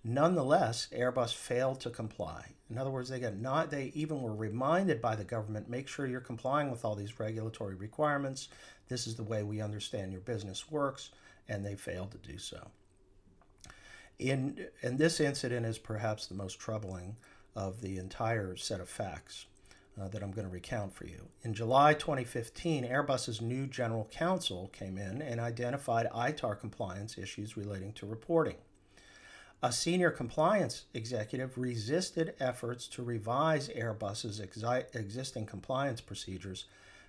Nonetheless, 0.03 0.87
Airbus 0.91 1.33
failed 1.33 1.79
to 1.81 1.89
comply. 1.89 2.53
In 2.69 2.77
other 2.77 2.89
words, 2.89 3.09
they 3.09 3.19
got 3.19 3.35
not 3.35 3.69
they 3.69 3.91
even 3.93 4.21
were 4.21 4.35
reminded 4.35 5.01
by 5.01 5.15
the 5.15 5.23
government, 5.23 5.69
make 5.69 5.87
sure 5.87 6.07
you're 6.07 6.21
complying 6.21 6.71
with 6.71 6.83
all 6.83 6.95
these 6.95 7.19
regulatory 7.19 7.75
requirements. 7.75 8.49
This 8.89 9.07
is 9.07 9.15
the 9.15 9.23
way 9.23 9.43
we 9.43 9.61
understand 9.61 10.11
your 10.11 10.21
business 10.21 10.71
works, 10.71 11.11
and 11.47 11.65
they 11.65 11.75
failed 11.75 12.11
to 12.11 12.17
do 12.17 12.37
so. 12.37 12.71
In, 14.19 14.67
and 14.81 14.97
this 14.97 15.19
incident 15.19 15.65
is 15.65 15.77
perhaps 15.77 16.27
the 16.27 16.35
most 16.35 16.59
troubling 16.59 17.15
of 17.55 17.81
the 17.81 17.97
entire 17.97 18.55
set 18.55 18.79
of 18.79 18.89
facts 18.89 19.45
uh, 19.99 20.07
that 20.07 20.23
I'm 20.23 20.31
going 20.31 20.47
to 20.47 20.53
recount 20.53 20.93
for 20.93 21.05
you. 21.05 21.27
In 21.43 21.53
July 21.53 21.93
2015, 21.93 22.85
Airbus's 22.85 23.41
new 23.41 23.67
general 23.67 24.07
counsel 24.11 24.69
came 24.73 24.97
in 24.97 25.21
and 25.21 25.39
identified 25.39 26.07
ITAR 26.13 26.59
compliance 26.59 27.17
issues 27.17 27.57
relating 27.57 27.93
to 27.93 28.05
reporting. 28.05 28.55
A 29.63 29.71
senior 29.71 30.09
compliance 30.09 30.85
executive 30.93 31.57
resisted 31.57 32.33
efforts 32.39 32.87
to 32.87 33.03
revise 33.03 33.69
Airbus's 33.69 34.39
exi- 34.39 34.95
existing 34.95 35.45
compliance 35.45 36.01
procedures, 36.01 36.65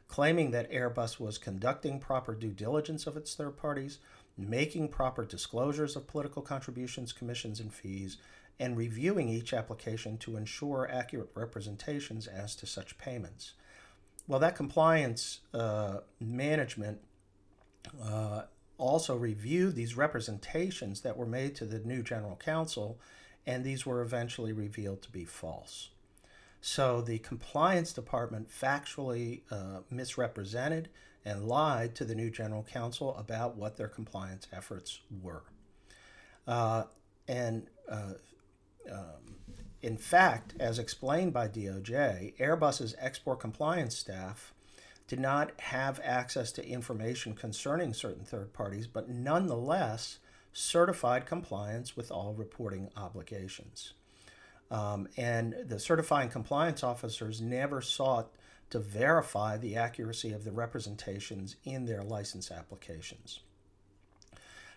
claiming 0.07 0.51
that 0.51 0.71
Airbus 0.71 1.19
was 1.19 1.39
conducting 1.39 1.99
proper 1.99 2.35
due 2.35 2.51
diligence 2.51 3.07
of 3.07 3.17
its 3.17 3.35
third 3.35 3.57
parties, 3.57 4.01
making 4.37 4.89
proper 4.89 5.25
disclosures 5.25 5.97
of 5.97 6.07
political 6.07 6.43
contributions, 6.43 7.13
commissions, 7.13 7.61
and 7.61 7.73
fees, 7.73 8.17
and 8.59 8.77
reviewing 8.77 9.29
each 9.29 9.53
application 9.53 10.19
to 10.19 10.37
ensure 10.37 10.89
accurate 10.91 11.31
representations 11.35 12.27
as 12.27 12.55
to 12.57 12.67
such 12.67 12.99
payments. 12.99 13.53
Well, 14.29 14.41
that 14.41 14.57
compliance 14.57 15.41
uh, 15.53 15.99
management 16.21 17.01
uh, 18.03 18.43
also 18.79 19.17
reviewed 19.17 19.75
these 19.75 19.97
representations 19.97 21.01
that 21.01 21.17
were 21.17 21.27
made 21.27 21.55
to 21.57 21.65
the 21.65 21.81
new 21.81 22.03
general 22.03 22.37
counsel, 22.37 22.99
and 23.47 23.65
these 23.65 23.85
were 23.85 24.01
eventually 24.01 24.53
revealed 24.53 25.03
to 25.03 25.11
be 25.11 25.25
false. 25.25 25.91
So 26.61 27.01
the 27.01 27.19
compliance 27.19 27.93
department 27.93 28.49
factually 28.49 29.41
uh, 29.51 29.81
misrepresented 29.91 30.89
and 31.25 31.47
lied 31.47 31.95
to 31.95 32.05
the 32.05 32.15
new 32.15 32.31
general 32.31 32.65
counsel 32.65 33.17
about 33.17 33.57
what 33.57 33.77
their 33.77 33.89
compliance 33.89 34.47
efforts 34.53 35.01
were. 35.23 35.45
Uh, 36.47 36.85
and 37.29 37.69
uh, 37.89 38.15
um, 38.91 39.37
in 39.81 39.97
fact, 39.97 40.55
as 40.61 40.79
explained 40.79 41.33
by 41.33 41.49
DOJ, 41.49 42.37
Airbus's 42.39 42.95
export 42.99 43.41
compliance 43.41 43.97
staff 43.97 44.55
did 45.09 45.21
not 45.21 45.53
have 45.61 46.01
access 46.05 46.53
to 46.53 46.67
information 46.67 47.35
concerning 47.35 47.93
certain 47.93 48.25
third 48.25 48.53
parties, 48.53 48.87
but 48.87 49.09
nonetheless 49.09 50.19
certified 50.53 51.27
compliance 51.27 51.97
with 51.97 52.11
all 52.11 52.35
reporting 52.35 52.91
obligations. 52.97 53.95
Um, 54.71 55.09
and 55.17 55.55
the 55.67 55.79
certifying 55.79 56.31
compliance 56.31 56.83
officers 56.83 57.41
never 57.41 57.83
sought 57.83 58.31
to 58.73 58.79
verify 58.79 59.59
the 59.59 59.77
accuracy 59.77 60.33
of 60.33 60.45
the 60.45 60.51
representations 60.51 61.57
in 61.63 61.85
their 61.85 62.03
license 62.03 62.51
applications. 62.51 63.41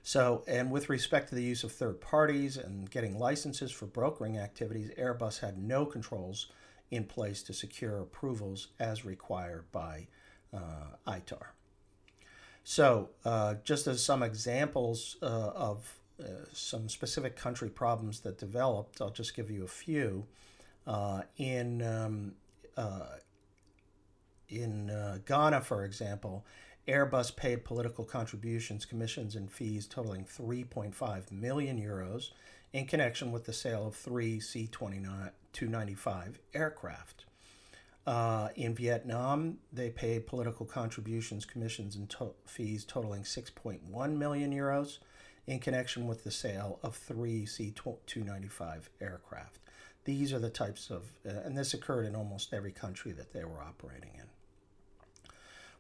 So, 0.04 0.44
and 0.50 0.70
with 0.70 0.90
respect 0.90 1.30
to 1.30 1.36
the 1.36 1.42
use 1.42 1.64
of 1.64 1.72
third 1.72 2.02
parties 2.02 2.58
and 2.58 2.92
getting 2.92 3.18
licenses 3.18 3.72
for 3.72 3.86
brokering 3.86 4.38
activities, 4.38 4.92
Airbus 5.00 5.40
had 5.40 5.58
no 5.58 5.86
controls 5.86 6.48
in 6.92 7.06
place 7.06 7.42
to 7.44 7.54
secure 7.54 8.02
approvals 8.02 8.68
as 8.82 9.06
required 9.06 9.64
by 9.72 10.08
uh, 10.54 10.98
ITAR. 11.08 11.54
So, 12.66 13.12
uh, 13.24 13.56
just 13.64 13.88
as 13.88 14.04
some 14.04 14.24
examples 14.24 15.16
uh, 15.22 15.26
of 15.26 15.98
uh, 16.20 16.26
some 16.52 16.90
specific 16.90 17.38
country 17.38 17.70
problems 17.70 18.20
that 18.22 18.38
developed, 18.38 19.00
I'll 19.00 19.10
just 19.10 19.38
give 19.38 19.50
you 19.50 19.64
a 19.64 19.70
few. 19.70 20.26
Uh, 20.86 21.22
in 21.38 21.82
um, 21.82 22.34
uh, 24.52 24.56
in 24.56 25.22
Ghana, 25.26 25.62
for 25.62 25.86
example, 25.86 26.46
Airbus 26.88 27.36
paid 27.36 27.66
political 27.66 28.06
contributions, 28.06 28.86
commissions, 28.86 29.36
and 29.36 29.52
fees 29.52 29.88
totaling 29.88 30.24
3.5 30.24 31.32
million 31.32 31.82
euros 31.82 32.30
in 32.74 32.86
connection 32.86 33.32
with 33.32 33.46
the 33.46 33.54
sale 33.54 33.88
of 33.88 33.96
three 33.96 34.40
C 34.40 34.68
295 34.68 36.40
aircraft. 36.54 37.26
Uh, 38.06 38.50
in 38.56 38.76
Vietnam, 38.76 39.58
they 39.74 39.90
paid 39.90 40.28
political 40.28 40.66
contributions, 40.66 41.44
commissions, 41.44 41.96
and 41.96 42.08
to- 42.10 42.36
fees 42.46 42.86
totaling 42.86 43.24
6.1 43.24 44.18
million 44.18 44.54
euros 44.54 45.00
in 45.48 45.60
connection 45.60 46.06
with 46.06 46.24
the 46.24 46.30
sale 46.30 46.80
of 46.84 46.96
three 46.96 47.48
C 47.48 47.72
295 47.72 48.90
aircraft. 49.02 49.60
These 50.04 50.34
are 50.34 50.40
the 50.40 50.52
types 50.52 50.92
of, 50.92 51.12
uh, 51.26 51.32
and 51.46 51.58
this 51.58 51.74
occurred 51.74 52.06
in 52.06 52.16
almost 52.16 52.54
every 52.54 52.72
country 52.72 53.12
that 53.14 53.34
they 53.34 53.44
were 53.44 53.64
operating 53.64 54.12
in. 54.14 54.35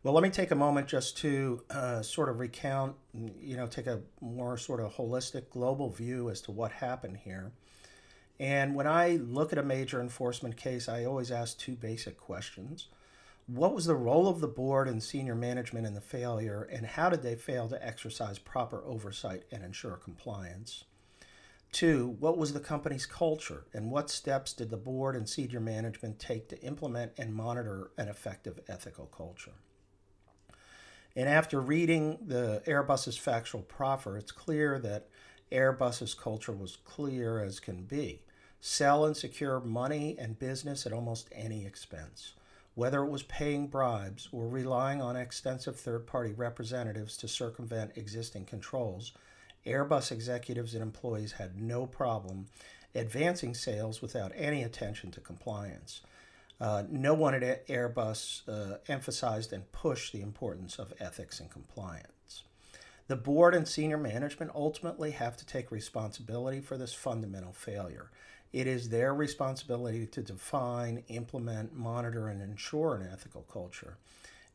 Well, 0.06 0.14
let 0.14 0.22
me 0.22 0.30
take 0.30 0.52
a 0.52 0.56
moment 0.56 0.88
just 0.88 1.18
to 1.22 1.64
uh, 1.72 2.04
sort 2.04 2.30
of 2.30 2.38
recount, 2.38 2.96
you 3.42 3.58
know, 3.58 3.66
take 3.66 3.88
a 3.88 4.02
more 4.22 4.56
sort 4.56 4.80
of 4.80 4.94
holistic 4.94 5.50
global 5.50 5.90
view 5.90 6.30
as 6.30 6.42
to 6.42 6.52
what 6.52 6.74
happened 6.74 7.18
here. 7.18 7.54
And 8.40 8.76
when 8.76 8.86
I 8.86 9.16
look 9.16 9.52
at 9.52 9.58
a 9.58 9.64
major 9.64 10.00
enforcement 10.00 10.58
case, 10.58 10.88
I 10.88 11.06
always 11.06 11.32
ask 11.32 11.58
two 11.58 11.72
basic 11.72 12.20
questions. 12.20 12.90
What 13.48 13.74
was 13.74 13.88
the 13.88 13.96
role 13.96 14.28
of 14.28 14.42
the 14.42 14.48
board 14.48 14.88
and 14.88 15.02
senior 15.02 15.34
management 15.34 15.88
in 15.88 15.96
the 15.96 16.02
failure, 16.02 16.70
and 16.72 16.86
how 16.86 17.10
did 17.10 17.24
they 17.24 17.34
fail 17.34 17.68
to 17.70 17.84
exercise 17.84 18.38
proper 18.38 18.84
oversight 18.86 19.46
and 19.52 19.64
ensure 19.64 19.96
compliance? 19.96 20.84
Two, 21.72 22.16
what 22.20 22.38
was 22.38 22.54
the 22.54 22.60
company's 22.60 23.08
culture, 23.08 23.66
and 23.74 23.90
what 23.90 24.12
steps 24.12 24.54
did 24.54 24.70
the 24.70 24.78
board 24.78 25.16
and 25.16 25.28
senior 25.28 25.60
management 25.60 26.20
take 26.20 26.48
to 26.50 26.62
implement 26.62 27.14
and 27.18 27.34
monitor 27.34 27.90
an 27.98 28.08
effective 28.08 28.60
ethical 28.68 29.08
culture? 29.08 29.54
And 31.16 31.30
after 31.30 31.62
reading 31.62 32.18
the 32.26 32.62
Airbus's 32.68 33.18
factual 33.18 33.62
proffer, 33.62 34.18
it's 34.18 34.32
clear 34.32 34.80
that 34.80 35.08
Airbus's 35.52 36.14
culture 36.14 36.52
was 36.52 36.78
clear 36.84 37.40
as 37.40 37.60
can 37.60 37.84
be. 37.84 38.22
Sell 38.60 39.06
and 39.06 39.16
secure 39.16 39.60
money 39.60 40.18
and 40.20 40.40
business 40.40 40.86
at 40.86 40.92
almost 40.92 41.30
any 41.32 41.66
expense. 41.66 42.34
Whether 42.74 43.04
it 43.04 43.10
was 43.10 43.24
paying 43.24 43.68
bribes 43.68 44.28
or 44.34 44.48
relying 44.48 45.02
on 45.02 45.16
extensive 45.16 45.80
third 45.80 46.06
party 46.06 46.34
representatives 46.34 47.16
to 47.18 47.28
circumvent 47.28 47.92
existing 47.96 48.46
controls, 48.46 49.14
Airbus 49.66 50.12
executives 50.12 50.74
and 50.74 50.84
employees 50.84 51.34
had 51.34 51.62
no 51.62 51.86
problem 51.86 52.48
advancing 52.94 53.54
sales 53.54 54.02
without 54.02 54.32
any 54.36 54.64
attention 54.64 55.12
to 55.12 55.22
compliance. 55.22 56.02
Uh, 56.60 56.84
no 56.90 57.14
one 57.14 57.34
at 57.34 57.68
Airbus 57.68 58.48
uh, 58.48 58.78
emphasized 58.88 59.52
and 59.52 59.70
pushed 59.72 60.14
the 60.14 60.22
importance 60.22 60.80
of 60.80 60.94
ethics 61.00 61.40
and 61.40 61.50
compliance. 61.52 62.44
The 63.08 63.16
board 63.16 63.54
and 63.54 63.68
senior 63.68 63.98
management 63.98 64.52
ultimately 64.56 65.12
have 65.12 65.38
to 65.38 65.46
take 65.46 65.70
responsibility 65.72 66.60
for 66.60 66.78
this 66.78 66.94
fundamental 66.94 67.54
failure. 67.54 68.10
It 68.52 68.68
is 68.68 68.90
their 68.90 69.14
responsibility 69.14 70.08
to 70.08 70.22
define, 70.22 71.04
implement, 71.10 71.76
monitor, 71.76 72.30
and 72.30 72.42
ensure 72.42 72.96
an 72.96 73.08
ethical 73.12 73.42
culture. 73.52 73.98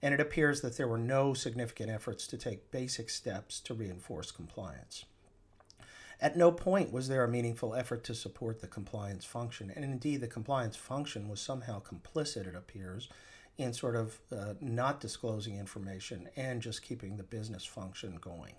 And 0.02 0.14
it 0.14 0.20
appears 0.20 0.62
that 0.62 0.78
there 0.78 0.88
were 0.88 0.98
no 0.98 1.34
significant 1.34 1.90
efforts 1.90 2.26
to 2.28 2.38
take 2.38 2.70
basic 2.70 3.10
steps 3.10 3.60
to 3.60 3.74
reinforce 3.74 4.30
compliance. 4.30 5.04
At 6.20 6.36
no 6.36 6.52
point 6.52 6.92
was 6.92 7.08
there 7.08 7.24
a 7.24 7.28
meaningful 7.28 7.74
effort 7.74 8.04
to 8.04 8.14
support 8.14 8.60
the 8.60 8.66
compliance 8.66 9.24
function, 9.24 9.72
and 9.74 9.84
indeed, 9.84 10.20
the 10.20 10.28
compliance 10.28 10.76
function 10.76 11.28
was 11.28 11.40
somehow 11.40 11.80
complicit, 11.80 12.46
it 12.46 12.54
appears, 12.54 13.08
in 13.56 13.72
sort 13.72 13.96
of 13.96 14.18
uh, 14.30 14.54
not 14.60 15.00
disclosing 15.00 15.56
information 15.56 16.28
and 16.36 16.60
just 16.60 16.82
keeping 16.82 17.16
the 17.16 17.22
business 17.22 17.64
function 17.64 18.18
going. 18.20 18.54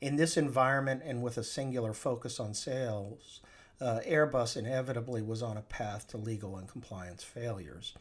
In 0.00 0.16
this 0.16 0.36
environment 0.36 1.02
and 1.04 1.22
with 1.22 1.38
a 1.38 1.44
singular 1.44 1.94
focus 1.94 2.38
on 2.38 2.52
sales, 2.52 3.40
uh, 3.80 4.00
Airbus 4.06 4.56
inevitably 4.56 5.22
was 5.22 5.42
on 5.42 5.56
a 5.56 5.62
path 5.62 6.08
to 6.08 6.18
legal 6.18 6.56
and 6.56 6.68
compliance 6.68 7.24
failures. 7.24 7.94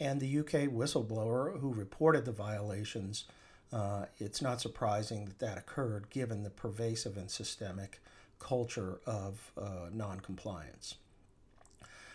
And 0.00 0.20
the 0.20 0.38
UK 0.38 0.70
whistleblower 0.70 1.60
who 1.60 1.72
reported 1.72 2.24
the 2.24 2.32
violations, 2.32 3.24
uh, 3.72 4.06
it's 4.18 4.40
not 4.40 4.60
surprising 4.60 5.26
that 5.26 5.38
that 5.38 5.58
occurred 5.58 6.08
given 6.08 6.42
the 6.42 6.50
pervasive 6.50 7.18
and 7.18 7.30
systemic 7.30 8.00
culture 8.42 9.00
of 9.06 9.52
uh, 9.56 9.88
noncompliance. 9.92 10.96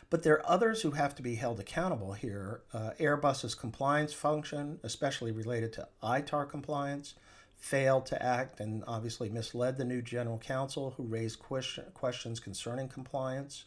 But 0.10 0.24
there 0.24 0.36
are 0.36 0.50
others 0.50 0.82
who 0.82 0.92
have 0.92 1.16
to 1.16 1.22
be 1.22 1.36
held 1.36 1.60
accountable 1.60 2.14
here. 2.14 2.62
Uh, 2.74 2.92
Airbus's 3.00 3.56
compliance 3.56 4.14
function, 4.14 4.80
especially 4.84 5.32
related 5.32 5.74
to 5.74 5.88
ITAR 6.02 6.50
compliance, 6.50 7.16
failed 7.58 8.06
to 8.06 8.24
act 8.24 8.60
and 8.60 8.84
obviously 8.88 9.30
misled 9.30 9.78
the 9.78 9.84
new 9.84 10.02
general 10.02 10.38
counsel 10.38 10.94
who 10.96 11.04
raised 11.04 11.40
question, 11.40 11.86
questions 11.94 12.40
concerning 12.40 12.88
compliance. 12.88 13.66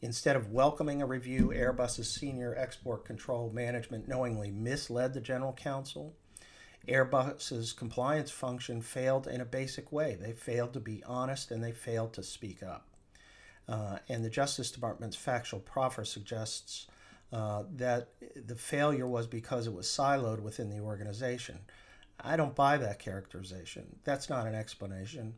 Instead 0.00 0.36
of 0.36 0.52
welcoming 0.52 1.00
a 1.00 1.06
review, 1.06 1.52
Airbus's 1.54 2.10
senior 2.10 2.54
export 2.56 3.04
control 3.04 3.50
management 3.50 4.06
knowingly 4.06 4.50
misled 4.50 5.14
the 5.14 5.20
general 5.20 5.54
counsel. 5.54 6.14
Airbus's 6.88 7.72
compliance 7.72 8.30
function 8.30 8.80
failed 8.82 9.26
in 9.26 9.40
a 9.40 9.44
basic 9.44 9.90
way. 9.92 10.16
They 10.20 10.32
failed 10.32 10.72
to 10.74 10.80
be 10.80 11.02
honest 11.04 11.50
and 11.50 11.62
they 11.62 11.72
failed 11.72 12.12
to 12.14 12.22
speak 12.22 12.62
up. 12.62 12.86
Uh, 13.68 13.98
and 14.08 14.24
the 14.24 14.30
Justice 14.30 14.70
Department's 14.70 15.16
factual 15.16 15.60
proffer 15.60 16.04
suggests 16.04 16.86
uh, 17.32 17.64
that 17.76 18.08
the 18.36 18.54
failure 18.54 19.06
was 19.06 19.26
because 19.26 19.66
it 19.66 19.72
was 19.72 19.86
siloed 19.86 20.40
within 20.40 20.68
the 20.68 20.80
organization. 20.80 21.58
I 22.20 22.36
don't 22.36 22.54
buy 22.54 22.76
that 22.76 22.98
characterization. 22.98 23.96
That's 24.04 24.28
not 24.28 24.46
an 24.46 24.54
explanation 24.54 25.34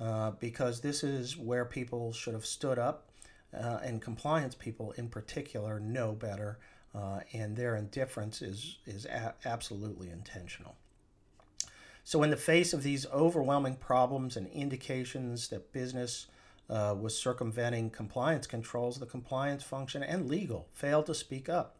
uh, 0.00 0.32
because 0.32 0.80
this 0.80 1.04
is 1.04 1.36
where 1.36 1.64
people 1.64 2.12
should 2.12 2.34
have 2.34 2.46
stood 2.46 2.78
up, 2.78 3.10
uh, 3.52 3.78
and 3.84 4.00
compliance 4.00 4.54
people 4.54 4.92
in 4.92 5.08
particular 5.08 5.78
know 5.78 6.12
better, 6.12 6.58
uh, 6.94 7.20
and 7.32 7.56
their 7.56 7.76
indifference 7.76 8.42
is, 8.42 8.78
is 8.86 9.04
a- 9.04 9.34
absolutely 9.44 10.10
intentional. 10.10 10.76
So, 12.06 12.22
in 12.22 12.28
the 12.28 12.36
face 12.36 12.74
of 12.74 12.82
these 12.82 13.06
overwhelming 13.06 13.76
problems 13.76 14.36
and 14.36 14.46
indications 14.48 15.48
that 15.48 15.72
business 15.72 16.26
uh, 16.68 16.94
was 17.00 17.18
circumventing 17.18 17.88
compliance 17.88 18.46
controls, 18.46 18.98
the 18.98 19.06
compliance 19.06 19.62
function 19.62 20.02
and 20.02 20.28
legal 20.28 20.68
failed 20.74 21.06
to 21.06 21.14
speak 21.14 21.48
up. 21.48 21.76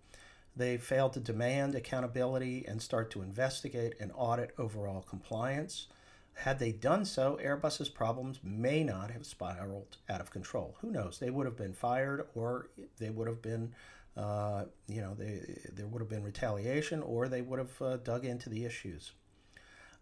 They 0.56 0.78
failed 0.78 1.12
to 1.12 1.20
demand 1.20 1.74
accountability 1.74 2.64
and 2.66 2.80
start 2.80 3.10
to 3.10 3.20
investigate 3.20 3.96
and 4.00 4.12
audit 4.14 4.54
overall 4.56 5.02
compliance. 5.02 5.88
Had 6.32 6.58
they 6.58 6.72
done 6.72 7.04
so, 7.04 7.38
Airbus's 7.42 7.90
problems 7.90 8.40
may 8.42 8.82
not 8.82 9.10
have 9.10 9.26
spiraled 9.26 9.98
out 10.08 10.22
of 10.22 10.30
control. 10.30 10.76
Who 10.80 10.90
knows? 10.90 11.18
They 11.18 11.30
would 11.30 11.44
have 11.44 11.56
been 11.56 11.74
fired, 11.74 12.26
or 12.34 12.70
they 12.98 13.10
would 13.10 13.28
have 13.28 13.42
been, 13.42 13.74
uh, 14.16 14.64
you 14.88 15.02
know, 15.02 15.14
they, 15.14 15.42
there 15.70 15.86
would 15.86 16.00
have 16.00 16.08
been 16.08 16.24
retaliation, 16.24 17.02
or 17.02 17.28
they 17.28 17.42
would 17.42 17.58
have 17.58 17.82
uh, 17.82 17.96
dug 17.98 18.24
into 18.24 18.48
the 18.48 18.64
issues. 18.64 19.12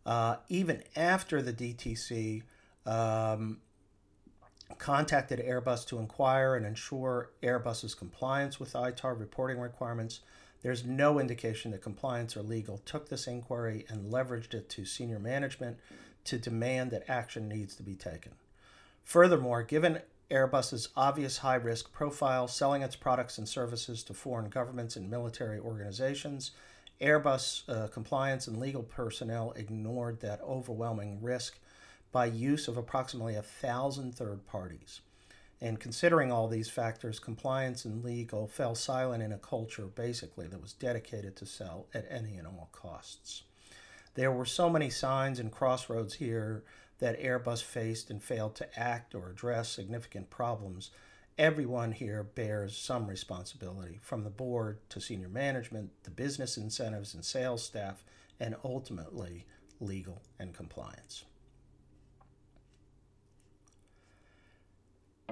Uh, 0.04 0.36
even 0.48 0.82
after 0.96 1.40
the 1.42 1.52
DDTC 1.52 2.42
um, 2.86 3.58
contacted 4.78 5.38
Airbus 5.38 5.86
to 5.86 5.98
inquire 5.98 6.56
and 6.56 6.66
ensure 6.66 7.30
Airbus's 7.42 7.94
compliance 7.94 8.58
with 8.58 8.72
ITAR 8.72 9.18
reporting 9.18 9.58
requirements, 9.58 10.20
there's 10.62 10.84
no 10.84 11.18
indication 11.18 11.72
that 11.72 11.82
compliance 11.82 12.36
or 12.36 12.42
legal 12.42 12.78
took 12.78 13.08
this 13.08 13.26
inquiry 13.26 13.84
and 13.88 14.12
leveraged 14.12 14.54
it 14.54 14.68
to 14.70 14.84
senior 14.84 15.18
management 15.18 15.78
to 16.24 16.38
demand 16.38 16.90
that 16.92 17.04
action 17.08 17.48
needs 17.48 17.74
to 17.76 17.82
be 17.82 17.94
taken. 17.94 18.32
Furthermore, 19.04 19.62
given 19.62 20.00
Airbus's 20.30 20.88
obvious 20.96 21.38
high 21.38 21.56
risk 21.56 21.92
profile, 21.92 22.48
selling 22.48 22.82
its 22.82 22.96
products 22.96 23.38
and 23.38 23.48
services 23.48 24.02
to 24.04 24.14
foreign 24.14 24.48
governments 24.48 24.96
and 24.96 25.10
military 25.10 25.58
organizations, 25.58 26.52
Airbus 27.02 27.68
uh, 27.68 27.88
compliance 27.88 28.46
and 28.46 28.58
legal 28.58 28.84
personnel 28.84 29.52
ignored 29.56 30.20
that 30.20 30.40
overwhelming 30.42 31.20
risk 31.20 31.58
by 32.12 32.26
use 32.26 32.68
of 32.68 32.76
approximately 32.76 33.34
a 33.34 33.42
thousand 33.42 34.14
third 34.14 34.46
parties. 34.46 35.00
And 35.60 35.80
considering 35.80 36.30
all 36.30 36.48
these 36.48 36.68
factors, 36.68 37.18
compliance 37.18 37.84
and 37.84 38.04
legal 38.04 38.46
fell 38.46 38.74
silent 38.74 39.22
in 39.22 39.32
a 39.32 39.38
culture 39.38 39.86
basically 39.86 40.46
that 40.48 40.62
was 40.62 40.72
dedicated 40.72 41.36
to 41.36 41.46
sell 41.46 41.86
at 41.94 42.06
any 42.08 42.36
and 42.36 42.46
all 42.46 42.68
costs. 42.72 43.42
There 44.14 44.32
were 44.32 44.44
so 44.44 44.68
many 44.68 44.90
signs 44.90 45.38
and 45.38 45.50
crossroads 45.50 46.14
here 46.14 46.62
that 46.98 47.20
Airbus 47.20 47.62
faced 47.62 48.10
and 48.10 48.22
failed 48.22 48.54
to 48.56 48.78
act 48.78 49.14
or 49.14 49.30
address 49.30 49.70
significant 49.70 50.30
problems. 50.30 50.90
Everyone 51.38 51.92
here 51.92 52.22
bears 52.22 52.76
some 52.76 53.06
responsibility, 53.06 53.98
from 54.02 54.22
the 54.22 54.30
board 54.30 54.78
to 54.90 55.00
senior 55.00 55.28
management, 55.28 55.90
the 56.04 56.10
business 56.10 56.58
incentives 56.58 57.14
and 57.14 57.24
sales 57.24 57.62
staff, 57.64 58.04
and 58.38 58.54
ultimately 58.64 59.46
legal 59.80 60.20
and 60.38 60.52
compliance. 60.52 61.24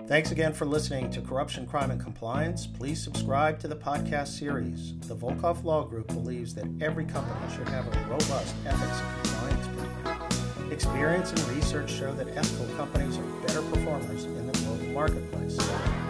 Thanks 0.06 0.30
again 0.30 0.54
for 0.54 0.64
listening 0.64 1.10
to 1.10 1.20
Corruption, 1.20 1.66
Crime, 1.66 1.90
and 1.90 2.00
Compliance. 2.00 2.66
Please 2.66 3.02
subscribe 3.02 3.58
to 3.60 3.68
the 3.68 3.76
podcast 3.76 4.28
series. 4.28 4.98
The 5.00 5.14
Volkov 5.14 5.64
Law 5.64 5.84
Group 5.84 6.08
believes 6.08 6.54
that 6.54 6.66
every 6.80 7.04
company 7.04 7.54
should 7.54 7.68
have 7.68 7.86
a 7.86 8.08
robust 8.08 8.54
ethics 8.64 9.00
and 9.00 9.22
compliance 9.22 9.66
program. 9.76 10.72
Experience 10.72 11.30
and 11.32 11.40
research 11.48 11.92
show 11.92 12.12
that 12.14 12.28
ethical 12.36 12.74
companies 12.76 13.18
are 13.18 13.46
better 13.46 13.62
performers 13.62 14.24
in 14.24 14.49
marketplace. 14.90 15.59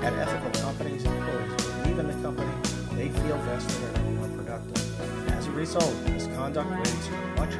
At 0.03 0.13
ethical 0.15 0.51
companies, 0.63 1.05
employees 1.05 1.53
believe 1.83 1.99
in 1.99 2.07
the 2.07 2.15
company, 2.23 2.51
they 2.97 3.09
feel 3.21 3.37
vested 3.39 3.97
and 3.97 3.97
are 3.97 4.11
more 4.27 4.37
productive. 4.39 5.31
As 5.33 5.47
a 5.47 5.51
result, 5.53 5.95
misconduct 6.09 6.71
rates 6.71 7.09
are 7.09 7.37
much 7.37 7.55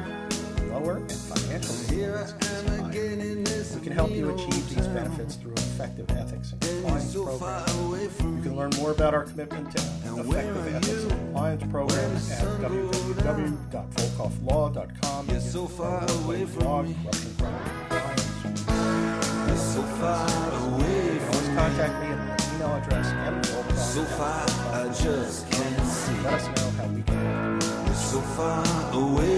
lower 0.71 0.97
and 0.97 1.11
financial 1.11 1.75
performance. 2.39 3.75
We 3.75 3.81
can 3.81 3.91
help 3.93 4.11
you 4.11 4.29
achieve 4.33 4.69
these 4.69 4.87
benefits 4.87 5.35
through 5.35 5.53
effective 5.53 6.09
ethics 6.11 6.51
and 6.53 6.61
compliance 6.61 7.13
programs. 7.13 8.19
You 8.19 8.41
can 8.41 8.55
learn 8.55 8.71
more 8.77 8.91
about 8.91 9.13
our 9.13 9.23
commitment 9.23 9.71
to 9.75 9.81
effective 10.19 10.75
ethics 10.75 11.03
and 11.03 11.11
compliance 11.11 11.63
programs 11.71 12.31
at 12.31 12.43
www.volkovlaw.com. 12.61 15.29
You're 15.29 15.39
so 15.39 15.67
far 15.67 16.03
away 16.23 16.45
from 16.45 16.87
me. 16.87 16.95
You're 19.47 19.57
so 19.57 19.81
far 19.99 20.27
away 20.69 21.00
just 25.03 25.49
can't 25.49 25.87
see. 25.87 26.21
Let 26.23 26.33
us 26.33 26.45
know 26.47 26.69
how 26.77 26.87
we 26.93 27.01
can. 27.01 27.59
You're 27.85 27.95
so 27.95 28.21
far 28.37 28.63
away 28.93 29.30